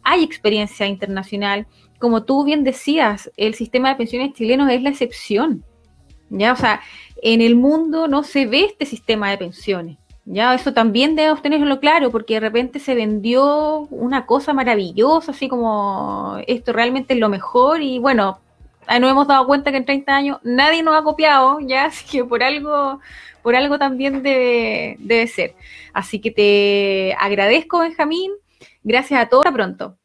[0.04, 1.66] hay experiencia internacional
[2.02, 5.64] como tú bien decías, el sistema de pensiones chilenos es la excepción.
[6.30, 6.54] ¿ya?
[6.54, 6.82] O sea,
[7.22, 9.97] en el mundo no se ve este sistema de pensiones.
[10.26, 15.49] Ya, eso también debemos tenerlo claro, porque de repente se vendió una cosa maravillosa, así
[15.49, 18.39] como esto realmente es lo mejor, y bueno,
[18.88, 22.24] nos hemos dado cuenta que en 30 años nadie nos ha copiado, ya, así que
[22.24, 22.99] por algo,
[23.41, 25.56] por algo también debe, debe ser.
[25.93, 28.32] Así que te agradezco, Benjamín.
[28.84, 29.45] Gracias a todos.
[29.45, 29.97] Hasta pronto.